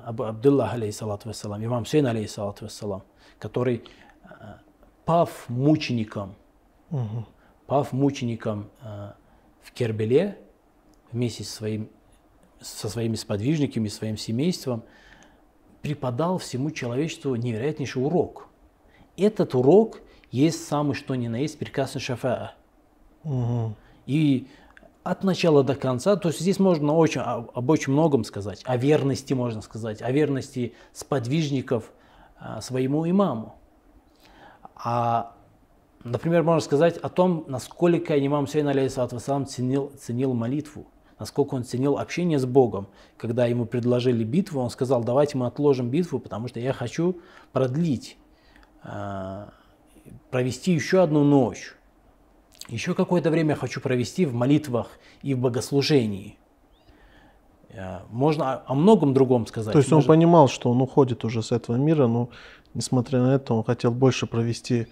Абу 0.05 0.25
Абдуллах, 0.25 0.75
алейхиссалату 0.75 1.29
вассалам, 1.29 1.65
имам 1.65 1.87
Сейн, 1.87 2.07
алейхиссалату 2.07 2.65
вассалам, 2.65 3.03
который, 3.39 3.85
э, 4.25 4.29
пав 5.05 5.49
мучеником, 5.49 6.35
Мгм. 6.91 7.27
пав 7.67 7.93
мучеником 7.93 8.71
э, 8.83 9.13
в 9.63 9.73
Кербеле 9.73 10.39
вместе 11.13 11.45
со, 11.45 11.57
своим, 11.57 11.89
со 12.61 12.89
своими 12.89 13.15
сподвижниками, 13.15 13.89
своим 13.89 14.17
семейством, 14.17 14.83
преподал 15.83 16.39
всему 16.39 16.71
человечеству 16.71 17.35
невероятнейший 17.37 18.03
урок. 18.03 18.49
Этот 19.17 19.55
урок 19.55 20.01
есть 20.31 20.67
самый 20.67 20.95
что 20.95 21.15
ни 21.15 21.29
на 21.29 21.37
есть 21.37 21.59
прекрасный 21.59 22.01
шафаа. 22.01 22.55
Мгм. 23.23 23.75
И 24.07 24.49
от 25.05 25.23
начала 25.23 25.63
до 25.63 25.75
конца, 25.77 26.17
то 26.17 26.29
есть 26.29 26.41
здесь 26.41 26.59
можно 26.59 26.95
очень, 26.95 27.21
о- 27.21 27.47
об 27.55 27.71
очень 27.71 27.93
многом 27.93 28.25
сказать, 28.25 28.63
о 28.65 28.77
верности 28.79 29.35
можно 29.35 29.61
сказать, 29.61 30.01
о 30.01 30.11
верности 30.11 30.75
сподвижников 30.93 31.93
а, 32.41 32.63
своему 32.63 33.09
имаму. 33.09 33.55
А, 34.75 35.37
например, 36.03 36.43
можно 36.43 36.61
сказать 36.61 36.97
о 36.97 37.11
том, 37.11 37.45
насколько 37.49 38.19
имам 38.27 38.47
Сейн 38.47 38.67
алейхиссалату 38.67 39.17
вассалам 39.17 39.47
ценил, 39.47 39.93
ценил 40.01 40.33
молитву, 40.33 40.87
насколько 41.19 41.55
он 41.55 41.65
ценил 41.65 41.99
общение 41.99 42.39
с 42.39 42.47
Богом. 42.47 42.89
Когда 43.19 43.45
ему 43.45 43.67
предложили 43.67 44.25
битву, 44.25 44.63
он 44.63 44.71
сказал, 44.71 45.05
давайте 45.05 45.37
мы 45.37 45.47
отложим 45.47 45.91
битву, 45.91 46.19
потому 46.19 46.49
что 46.49 46.61
я 46.61 46.73
хочу 46.73 47.21
продлить, 47.53 48.17
а, 48.83 49.51
провести 50.31 50.73
еще 50.73 51.03
одну 51.03 51.25
ночь. 51.25 51.75
Еще 52.69 52.95
какое-то 52.95 53.31
время 53.31 53.55
хочу 53.57 53.81
провести 53.81 54.25
в 54.27 54.35
молитвах 54.35 54.89
и 55.23 55.35
в 55.35 55.39
богослужении. 55.39 56.39
Э, 57.71 57.99
Можно 58.11 58.63
о- 58.67 58.75
многом 58.75 59.13
другом 59.15 59.47
сказать. 59.47 59.73
То 59.73 59.79
есть 59.79 59.93
он 59.93 59.97
Можно- 59.99 60.09
понимал, 60.15 60.49
что 60.49 60.71
он 60.71 60.81
уходит 60.81 61.25
уже 61.25 61.43
с 61.43 61.53
этого 61.53 61.77
мира, 61.77 62.07
но 62.07 62.31
несмотря 62.73 63.21
на 63.21 63.35
это, 63.35 63.53
он 63.55 63.65
хотел 63.65 63.91
больше 63.91 64.27
провести 64.27 64.87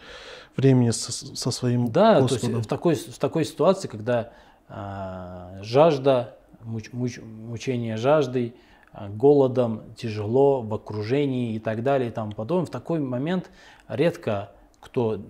времени 0.56 0.90
со, 0.90 1.12
со 1.12 1.50
своим 1.50 1.90
Да, 1.90 2.16
то 2.16 2.22
есть 2.24 2.35
Господом. 2.35 2.62
в 2.62 2.66
такой, 2.66 2.94
в 2.94 3.18
такой 3.18 3.44
ситуации, 3.44 3.88
когда 3.88 4.32
а, 4.68 5.58
жажда, 5.62 6.37
муч- 6.64 6.90
муч- 6.92 7.22
мучение 7.22 7.96
жаждой, 7.96 8.54
а, 8.92 9.08
голодом, 9.08 9.82
тяжело, 9.96 10.61
в 10.62 10.72
окружении 10.74 11.54
и 11.54 11.58
так 11.58 11.82
далее 11.82 12.08
и 12.08 12.12
тому 12.12 12.32
подобное, 12.32 12.66
в 12.66 12.70
такой 12.70 12.98
момент 13.00 13.50
редко 13.88 14.50
кто... 14.80 15.20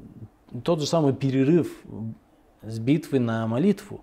Тот 0.64 0.80
же 0.80 0.86
самый 0.86 1.12
перерыв 1.14 1.72
с 2.62 2.78
битвы 2.78 3.18
на 3.18 3.46
молитву, 3.46 4.00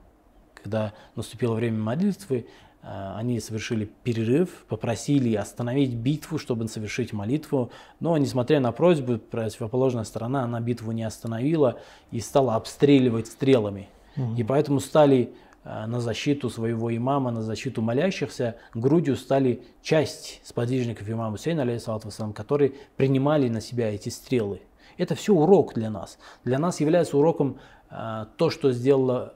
когда 0.54 0.94
наступило 1.16 1.56
время 1.56 1.80
молитвы, 1.80 2.46
а, 2.82 3.18
они 3.18 3.40
совершили 3.40 3.90
перерыв, 4.04 4.66
попросили 4.68 5.36
остановить 5.36 5.94
битву, 5.94 6.38
чтобы 6.38 6.68
совершить 6.68 7.14
молитву, 7.14 7.72
но 8.00 8.18
несмотря 8.18 8.60
на 8.60 8.72
просьбу, 8.72 9.18
противоположная 9.18 10.06
сторона, 10.06 10.44
она 10.44 10.60
битву 10.62 10.92
не 10.92 11.04
остановила 11.04 11.80
и 12.12 12.20
стала 12.20 12.56
обстреливать 12.56 13.28
стрелами. 13.28 13.90
И 14.38 14.44
поэтому 14.44 14.82
стали 14.82 15.34
а, 15.64 15.88
на 15.88 16.02
защиту 16.02 16.50
своего 16.50 16.96
имама, 16.96 17.32
на 17.32 17.42
защиту 17.42 17.82
молящихся, 17.82 18.58
грудью 18.74 19.16
стали 19.16 19.64
часть 19.82 20.42
сподвижников 20.44 21.10
имама 21.10 21.32
Хусейна, 21.38 21.62
алейхиссалату 21.62 22.10
которые 22.34 22.74
принимали 22.98 23.48
на 23.50 23.62
себя 23.62 23.94
эти 23.94 24.10
стрелы. 24.10 24.62
Это 24.98 25.16
все 25.16 25.34
урок 25.34 25.74
для 25.76 25.90
нас. 25.90 26.18
Для 26.44 26.60
нас 26.60 26.82
является 26.82 27.18
уроком 27.18 27.60
то, 27.90 28.50
что 28.50 28.72
сделала 28.72 29.34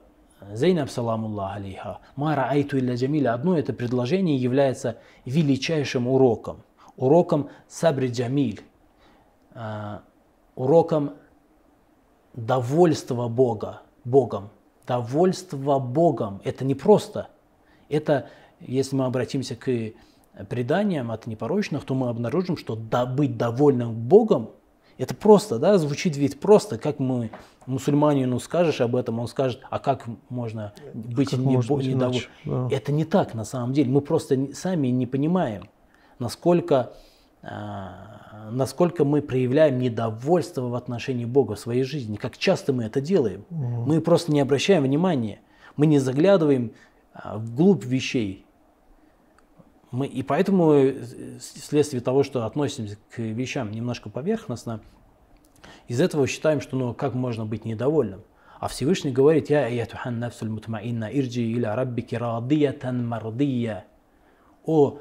Зейнаб 0.52 0.90
саламуллах 0.90 1.56
алейха. 1.56 1.98
Мара 2.16 2.48
айту 2.48 2.78
илля 2.78 2.94
джамиля. 2.94 3.34
Одно 3.34 3.58
это 3.58 3.72
предложение 3.72 4.36
является 4.36 4.98
величайшим 5.24 6.06
уроком. 6.06 6.62
Уроком 6.96 7.48
сабри 7.68 8.08
джамиль. 8.08 8.60
а, 9.54 10.02
Уроком 10.54 11.14
довольства 12.34 13.28
Бога, 13.28 13.82
Богом. 14.04 14.50
Довольство 14.86 15.78
Богом. 15.78 16.40
Это 16.44 16.64
не 16.64 16.74
просто. 16.74 17.28
Это, 17.88 18.28
если 18.60 18.96
мы 18.96 19.06
обратимся 19.06 19.56
к 19.56 19.92
преданиям 20.48 21.10
от 21.10 21.26
непорочных, 21.26 21.84
то 21.84 21.94
мы 21.94 22.08
обнаружим, 22.08 22.56
что 22.56 22.76
быть 22.76 23.36
довольным 23.36 23.94
Богом, 23.94 24.50
это 24.98 25.14
просто, 25.14 25.58
да, 25.58 25.78
звучит 25.78 26.16
ведь 26.16 26.38
просто, 26.40 26.78
как 26.78 26.98
мы 26.98 27.30
мусульманину 27.66 28.38
скажешь 28.40 28.80
об 28.80 28.94
этом, 28.96 29.18
он 29.18 29.28
скажет, 29.28 29.60
а 29.70 29.78
как 29.78 30.06
можно 30.28 30.72
быть, 30.92 31.30
Как 31.30 31.38
не, 31.38 31.56
быть 31.56 31.86
недовольным? 31.86 32.22
да. 32.44 32.68
Это 32.70 32.92
не 32.92 33.04
так 33.04 33.34
на 33.34 33.44
самом 33.44 33.72
деле. 33.72 33.90
Мы 33.90 34.00
просто 34.00 34.54
сами 34.54 34.88
не 34.88 35.06
понимаем, 35.06 35.68
насколько, 36.18 36.92
а, 37.42 38.48
насколько 38.50 39.04
мы 39.04 39.22
проявляем 39.22 39.78
недовольство 39.78 40.62
в 40.68 40.74
отношении 40.74 41.24
Бога 41.24 41.54
в 41.54 41.58
своей 41.58 41.82
жизни, 41.82 42.16
как 42.16 42.36
часто 42.38 42.72
мы 42.72 42.84
это 42.84 43.00
делаем. 43.00 43.44
Мы 43.50 44.00
просто 44.00 44.32
не 44.32 44.40
обращаем 44.40 44.82
внимания, 44.84 45.40
мы 45.76 45.86
не 45.86 45.98
заглядываем 45.98 46.72
а, 47.12 47.38
вглубь 47.38 47.84
вещей. 47.84 48.44
Мы, 49.94 50.08
и 50.08 50.24
поэтому, 50.24 50.72
э, 50.72 51.38
вследствие 51.38 52.02
того, 52.02 52.24
что 52.24 52.46
относимся 52.46 52.98
к 53.14 53.18
вещам 53.18 53.70
немножко 53.70 54.10
поверхностно, 54.10 54.80
из 55.86 56.00
этого 56.00 56.26
считаем, 56.26 56.60
что 56.60 56.76
ну 56.76 56.94
как 56.94 57.14
можно 57.14 57.46
быть 57.46 57.64
недовольным. 57.64 58.22
А 58.58 58.66
Всевышний 58.66 59.12
говорит, 59.12 59.50
«Я 59.50 59.66
аятухан 59.66 60.18
нафсуль 60.18 60.48
мутмаинна 60.48 61.04
ирджи 61.04 61.42
иля 61.42 61.76
раббики 61.76 62.16
радиятан 62.16 63.06
мардия». 63.06 63.84
О, 64.64 64.98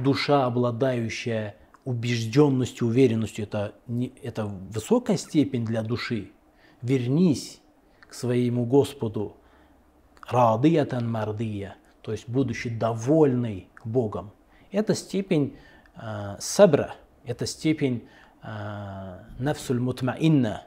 душа, 0.00 0.46
обладающая 0.46 1.56
убежденностью, 1.84 2.86
уверенностью, 2.86 3.46
это, 3.46 3.74
не, 3.88 4.12
это 4.22 4.46
высокая 4.46 5.16
степень 5.16 5.66
для 5.66 5.82
души. 5.82 6.30
Вернись 6.82 7.60
к 8.08 8.14
своему 8.14 8.64
Господу, 8.64 9.36
радиятан 10.28 11.10
мардия, 11.10 11.74
то 12.00 12.12
есть 12.12 12.28
будучи 12.28 12.68
довольный 12.68 13.68
Богом. 13.84 14.32
Это 14.70 14.94
степень 14.94 15.56
э, 15.96 16.36
сабра, 16.38 16.94
это 17.24 17.46
степень 17.46 18.06
э, 18.42 19.18
нафсуль 19.38 19.80
мутмаинна, 19.80 20.66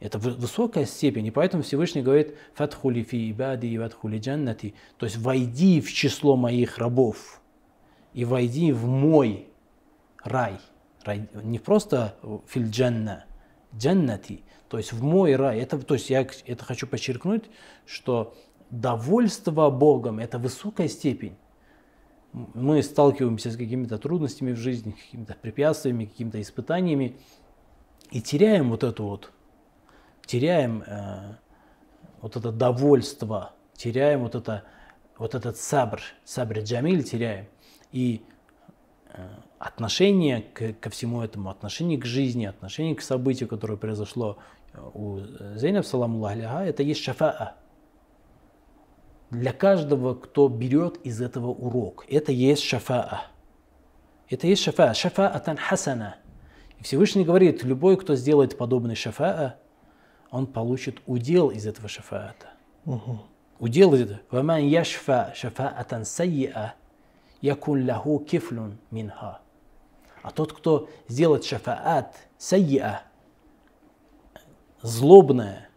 это 0.00 0.18
вы- 0.18 0.32
высокая 0.32 0.86
степень, 0.86 1.26
и 1.26 1.30
поэтому 1.30 1.62
Всевышний 1.62 2.02
говорит 2.02 2.36
«Фатхули 2.54 3.02
фи 3.02 3.30
ибади 3.30 3.66
и 3.66 3.78
ватхули 3.78 4.18
джаннати», 4.18 4.74
то 4.96 5.06
есть 5.06 5.18
«войди 5.18 5.80
в 5.80 5.92
число 5.92 6.36
моих 6.36 6.78
рабов 6.78 7.40
и 8.14 8.24
войди 8.24 8.72
в 8.72 8.86
мой 8.86 9.48
рай». 10.24 10.58
рай 11.04 11.28
не 11.42 11.58
просто 11.58 12.16
филь 12.46 12.70
джанна, 12.70 13.24
джаннати, 13.76 14.42
то 14.68 14.78
есть 14.78 14.92
в 14.92 15.02
мой 15.02 15.36
рай. 15.36 15.58
Это, 15.58 15.78
то 15.78 15.94
есть 15.94 16.10
я 16.10 16.26
это 16.46 16.64
хочу 16.64 16.86
подчеркнуть, 16.86 17.44
что 17.86 18.34
довольство 18.70 19.68
Богом– 19.68 20.18
это 20.20 20.38
высокая 20.38 20.88
степень. 20.88 21.36
Мы 22.32 22.82
сталкиваемся 22.82 23.50
с 23.50 23.56
какими-то 23.56 23.98
трудностями 23.98 24.52
в 24.52 24.56
жизни, 24.56 24.92
какими-то 24.92 25.34
препятствиями, 25.34 26.04
какими-то 26.04 26.40
испытаниями 26.40 27.16
и 28.10 28.20
теряем 28.20 28.70
вот 28.70 28.84
эту 28.84 29.04
вот 29.04 29.32
теряем 30.30 30.84
э, 30.86 31.34
вот 32.20 32.36
это 32.36 32.52
довольство, 32.52 33.52
теряем 33.74 34.20
вот, 34.20 34.36
это, 34.36 34.62
вот 35.18 35.34
этот 35.34 35.56
сабр, 35.56 36.00
сабр 36.24 36.60
джамиль 36.60 37.02
теряем. 37.02 37.46
И 37.90 38.22
э, 39.12 39.28
отношение 39.58 40.42
к, 40.42 40.74
ко 40.74 40.88
всему 40.88 41.22
этому, 41.22 41.50
отношение 41.50 41.98
к 41.98 42.04
жизни, 42.04 42.44
отношение 42.44 42.94
к 42.94 43.02
событию, 43.02 43.48
которое 43.48 43.76
произошло 43.76 44.38
э, 44.72 44.80
у 44.94 45.18
Зейнаб, 45.56 45.84
саламу 45.84 46.24
это 46.24 46.82
есть 46.84 47.02
шафаа 47.02 47.56
для 49.30 49.52
каждого, 49.52 50.14
кто 50.14 50.48
берет 50.48 50.98
из 51.04 51.20
этого 51.20 51.48
урок. 51.48 52.04
Это 52.08 52.32
есть 52.32 52.62
шафа'а. 52.62 53.20
Это 54.28 54.46
есть 54.46 54.62
шафа'а. 54.62 54.94
Шафаа 54.94 55.30
Шафа'атан 55.32 55.56
хасана. 55.56 56.16
И 56.78 56.82
Всевышний 56.82 57.24
говорит, 57.24 57.62
любой, 57.62 57.96
кто 57.96 58.14
сделает 58.16 58.58
подобный 58.58 58.94
шафа'а, 58.94 59.54
он 60.30 60.46
получит 60.46 61.00
удел 61.06 61.50
из 61.50 61.66
этого 61.66 61.86
шафа'ата. 61.86 62.48
Угу. 62.86 63.20
Удел 63.58 63.94
из 63.94 64.02
этого. 64.02 64.20
«Ваман 64.30 64.62
яшфа 64.66 65.32
шафа'атан 65.36 66.04
сайя 66.04 66.74
якун 67.40 67.86
лаху 67.86 68.18
кифлун 68.18 68.78
минха». 68.90 69.40
А 70.22 70.30
тот, 70.30 70.52
кто 70.52 70.88
сделает 71.08 71.44
шафаат, 71.44 72.16
сайя, 72.36 73.02
злобное, 74.82 75.68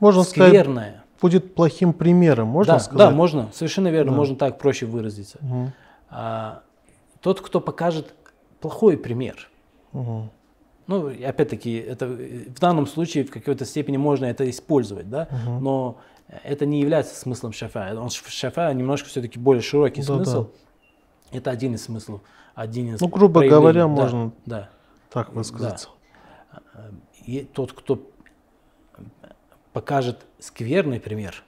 Можно 0.00 0.22
скверное, 0.24 0.90
сказать, 0.90 1.07
будет 1.20 1.54
плохим 1.54 1.92
примером, 1.92 2.48
можно 2.48 2.74
да, 2.74 2.80
сказать? 2.80 3.08
да, 3.10 3.14
можно, 3.14 3.48
совершенно 3.52 3.88
верно, 3.88 4.12
Да. 4.12 4.16
можно 4.16 4.36
так 4.36 4.58
проще 4.58 4.86
выразиться. 4.86 5.38
Мгм. 5.40 5.72
А, 6.10 6.62
тот, 7.20 7.40
кто 7.40 7.60
покажет 7.60 8.14
плохой 8.60 8.96
пример, 8.96 9.48
Мгм. 9.92 10.30
Ну, 10.86 11.08
опять-таки, 11.08 11.76
это 11.76 12.06
э, 12.06 12.44
в 12.48 12.58
данном 12.60 12.86
случае 12.86 13.24
в 13.24 13.30
какой-то 13.30 13.64
степени 13.66 13.98
можно 13.98 14.24
это 14.24 14.48
использовать, 14.48 15.10
да, 15.10 15.28
но 15.60 15.98
это 16.44 16.64
не 16.66 16.80
является 16.80 17.14
смыслом 17.14 17.52
шафа. 17.52 17.94
Он 17.94 18.08
шафа 18.10 18.72
немножко 18.72 19.08
все-таки 19.08 19.38
более 19.38 19.62
широкий 19.62 20.00
Да-да. 20.02 20.24
смысл. 20.24 20.46
Это 21.30 21.50
один 21.50 21.74
из 21.74 21.84
смыслов, 21.84 22.22
один 22.54 22.94
из 22.94 23.00
Ну, 23.00 23.08
грубо 23.08 23.46
говоря, 23.46 23.82
Да, 23.82 23.88
можно 23.88 24.32
Да. 24.46 24.70
так 25.10 25.32
высказаться. 25.34 25.88
И 27.26 27.40
тот, 27.40 27.72
кто 27.72 28.00
покажет 29.78 30.26
скверный 30.40 30.98
пример, 30.98 31.44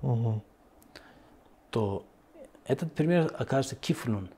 Мгм. 0.00 0.40
то 1.68 2.06
этот 2.64 2.94
пример 2.94 3.30
окажется 3.38 3.76
кифлун. 3.76 4.30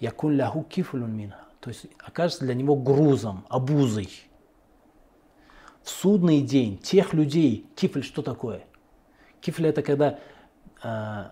Якун 0.00 0.32
ляху 0.32 0.64
кифлун 0.64 1.12
минха. 1.16 1.44
То 1.60 1.68
есть 1.68 1.86
окажется 2.00 2.44
для 2.44 2.54
него 2.54 2.74
грузом, 2.74 3.46
обузой. 3.48 4.08
В 5.84 5.90
судный 5.90 6.40
день 6.40 6.76
тех 6.78 7.14
людей, 7.14 7.68
кифль 7.76 8.02
что 8.02 8.20
такое? 8.20 8.64
Кифль 9.40 9.68
это 9.68 9.82
когда 9.84 10.18
а, 10.82 11.30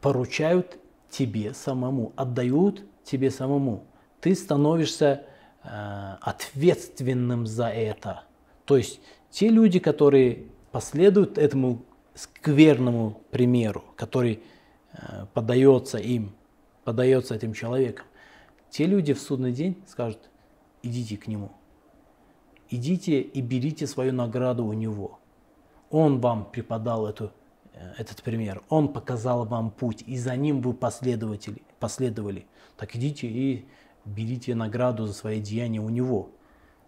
поручают 0.00 0.78
тебе 1.10 1.54
самому, 1.54 2.12
отдают 2.14 2.84
тебе 3.02 3.32
самому. 3.32 3.82
Ты 4.20 4.36
становишься 4.36 5.26
а, 5.64 6.18
ответственным 6.20 7.48
за 7.48 7.66
это. 7.66 8.22
То 8.64 8.76
есть 8.76 9.00
те 9.34 9.48
люди, 9.48 9.80
которые 9.80 10.44
последуют 10.70 11.38
этому 11.38 11.82
скверному 12.14 13.20
примеру, 13.32 13.82
который 13.96 14.44
э, 14.92 15.26
подается 15.34 15.98
им, 15.98 16.36
подается 16.84 17.34
этим 17.34 17.52
человеком, 17.52 18.06
те 18.70 18.86
люди 18.86 19.12
в 19.12 19.20
судный 19.20 19.50
день 19.50 19.82
скажут, 19.88 20.30
идите 20.84 21.16
к 21.16 21.26
нему, 21.26 21.50
идите 22.70 23.22
и 23.22 23.40
берите 23.40 23.88
свою 23.88 24.12
награду 24.12 24.64
у 24.66 24.72
него. 24.72 25.18
Он 25.90 26.20
вам 26.20 26.48
преподал 26.48 27.08
эту, 27.08 27.32
э, 27.72 27.94
этот 27.98 28.22
пример, 28.22 28.62
он 28.68 28.92
показал 28.92 29.46
вам 29.46 29.72
путь, 29.72 30.04
и 30.06 30.16
за 30.16 30.36
ним 30.36 30.60
вы 30.60 30.74
последователи, 30.74 31.60
последовали. 31.80 32.46
Так 32.76 32.94
идите 32.94 33.26
и 33.26 33.66
берите 34.04 34.54
награду 34.54 35.06
за 35.06 35.12
свои 35.12 35.40
деяния 35.40 35.80
у 35.80 35.88
него. 35.88 36.30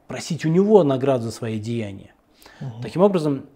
Просите 0.07 0.47
у 0.47 0.53
него 0.53 0.85
награду 0.85 1.25
за 1.25 1.33
свои 1.33 1.59
деяния. 1.59 2.13
Таким 2.83 3.03
образом, 3.03 3.47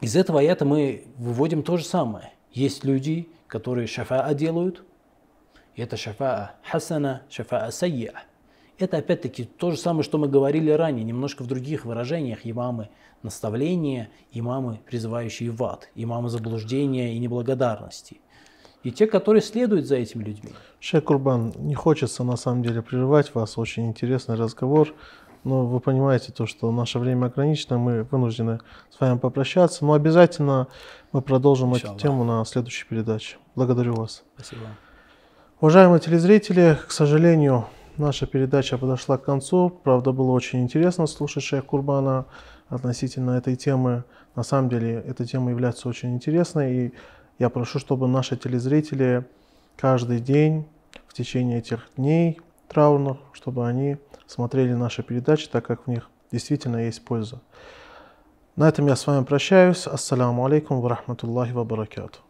из 0.00 0.16
этого 0.16 0.40
аята 0.40 0.64
мы 0.64 1.04
выводим 1.16 1.62
то 1.62 1.76
же 1.76 1.84
самое. 1.84 2.32
Есть 2.52 2.84
люди, 2.84 3.28
которые 3.46 3.86
шафаа 3.86 4.32
делают, 4.34 4.84
и 5.74 5.82
это 5.82 5.96
шафаа 5.96 6.56
хасана, 6.62 7.22
шафаа 7.30 7.70
сайя. 7.70 8.12
Это 8.78 8.96
опять-таки 8.98 9.44
то 9.44 9.72
же 9.72 9.76
самое, 9.76 10.04
что 10.04 10.18
мы 10.18 10.28
говорили 10.28 10.70
ранее, 10.70 11.04
немножко 11.04 11.42
в 11.42 11.46
других 11.46 11.84
выражениях. 11.84 12.40
Имамы 12.44 12.90
наставления, 13.22 14.08
имамы, 14.32 14.80
призывающие 14.86 15.50
в 15.50 15.62
ад, 15.64 15.88
имамы 15.96 16.28
заблуждения 16.28 17.14
и 17.14 17.18
неблагодарности. 17.18 18.20
И 18.84 18.92
те, 18.92 19.08
которые 19.08 19.42
следуют 19.42 19.86
за 19.86 19.96
этими 19.96 20.22
людьми. 20.22 20.50
Шейх 20.78 21.04
Курбан, 21.04 21.52
не 21.56 21.74
хочется 21.74 22.22
на 22.22 22.36
самом 22.36 22.62
деле 22.62 22.80
прерывать 22.80 23.34
вас, 23.34 23.58
очень 23.58 23.88
интересный 23.88 24.36
разговор, 24.36 24.94
но 25.44 25.66
вы 25.66 25.80
понимаете 25.80 26.32
то, 26.32 26.46
что 26.46 26.70
наше 26.72 26.98
время 26.98 27.26
ограничено, 27.26 27.78
мы 27.78 28.04
вынуждены 28.04 28.60
с 28.90 29.00
вами 29.00 29.18
попрощаться, 29.18 29.84
но 29.84 29.92
обязательно 29.92 30.68
мы 31.12 31.22
продолжим 31.22 31.70
эту 31.72 31.80
Иншаллах. 31.80 32.00
тему 32.02 32.24
на 32.24 32.44
следующей 32.44 32.86
передаче. 32.86 33.36
Благодарю 33.54 33.94
вас. 33.94 34.24
Спасибо. 34.34 34.62
Уважаемые 35.60 36.00
телезрители, 36.00 36.78
к 36.86 36.92
сожалению, 36.92 37.66
наша 37.96 38.26
передача 38.26 38.78
подошла 38.78 39.18
к 39.18 39.24
концу. 39.24 39.70
Правда, 39.82 40.12
было 40.12 40.30
очень 40.32 40.62
интересно 40.62 41.06
слушать 41.06 41.42
шейх 41.42 41.66
Курбана 41.66 42.26
относительно 42.68 43.32
этой 43.32 43.56
темы. 43.56 44.04
На 44.36 44.42
самом 44.42 44.68
деле, 44.68 45.02
эта 45.06 45.26
тема 45.26 45.50
является 45.50 45.88
очень 45.88 46.14
интересной, 46.14 46.74
и 46.74 46.94
я 47.38 47.50
прошу, 47.50 47.78
чтобы 47.78 48.06
наши 48.06 48.36
телезрители 48.36 49.26
каждый 49.76 50.20
день 50.20 50.66
в 51.06 51.14
течение 51.14 51.58
этих 51.58 51.88
дней 51.96 52.40
траурных, 52.68 53.18
чтобы 53.32 53.66
они 53.66 53.96
смотрели 54.28 54.74
наши 54.74 55.02
передачи, 55.02 55.48
так 55.48 55.66
как 55.66 55.86
в 55.86 55.90
них 55.90 56.08
действительно 56.30 56.84
есть 56.84 57.04
польза. 57.04 57.40
На 58.54 58.68
этом 58.68 58.86
я 58.86 58.94
с 58.94 59.06
вами 59.06 59.24
прощаюсь. 59.24 59.86
Ассаламу 59.86 60.44
алейкум 60.44 60.80
ва 60.80 60.90
рахматуллахи 60.90 61.52
ва 61.52 61.64
баракату. 61.64 62.20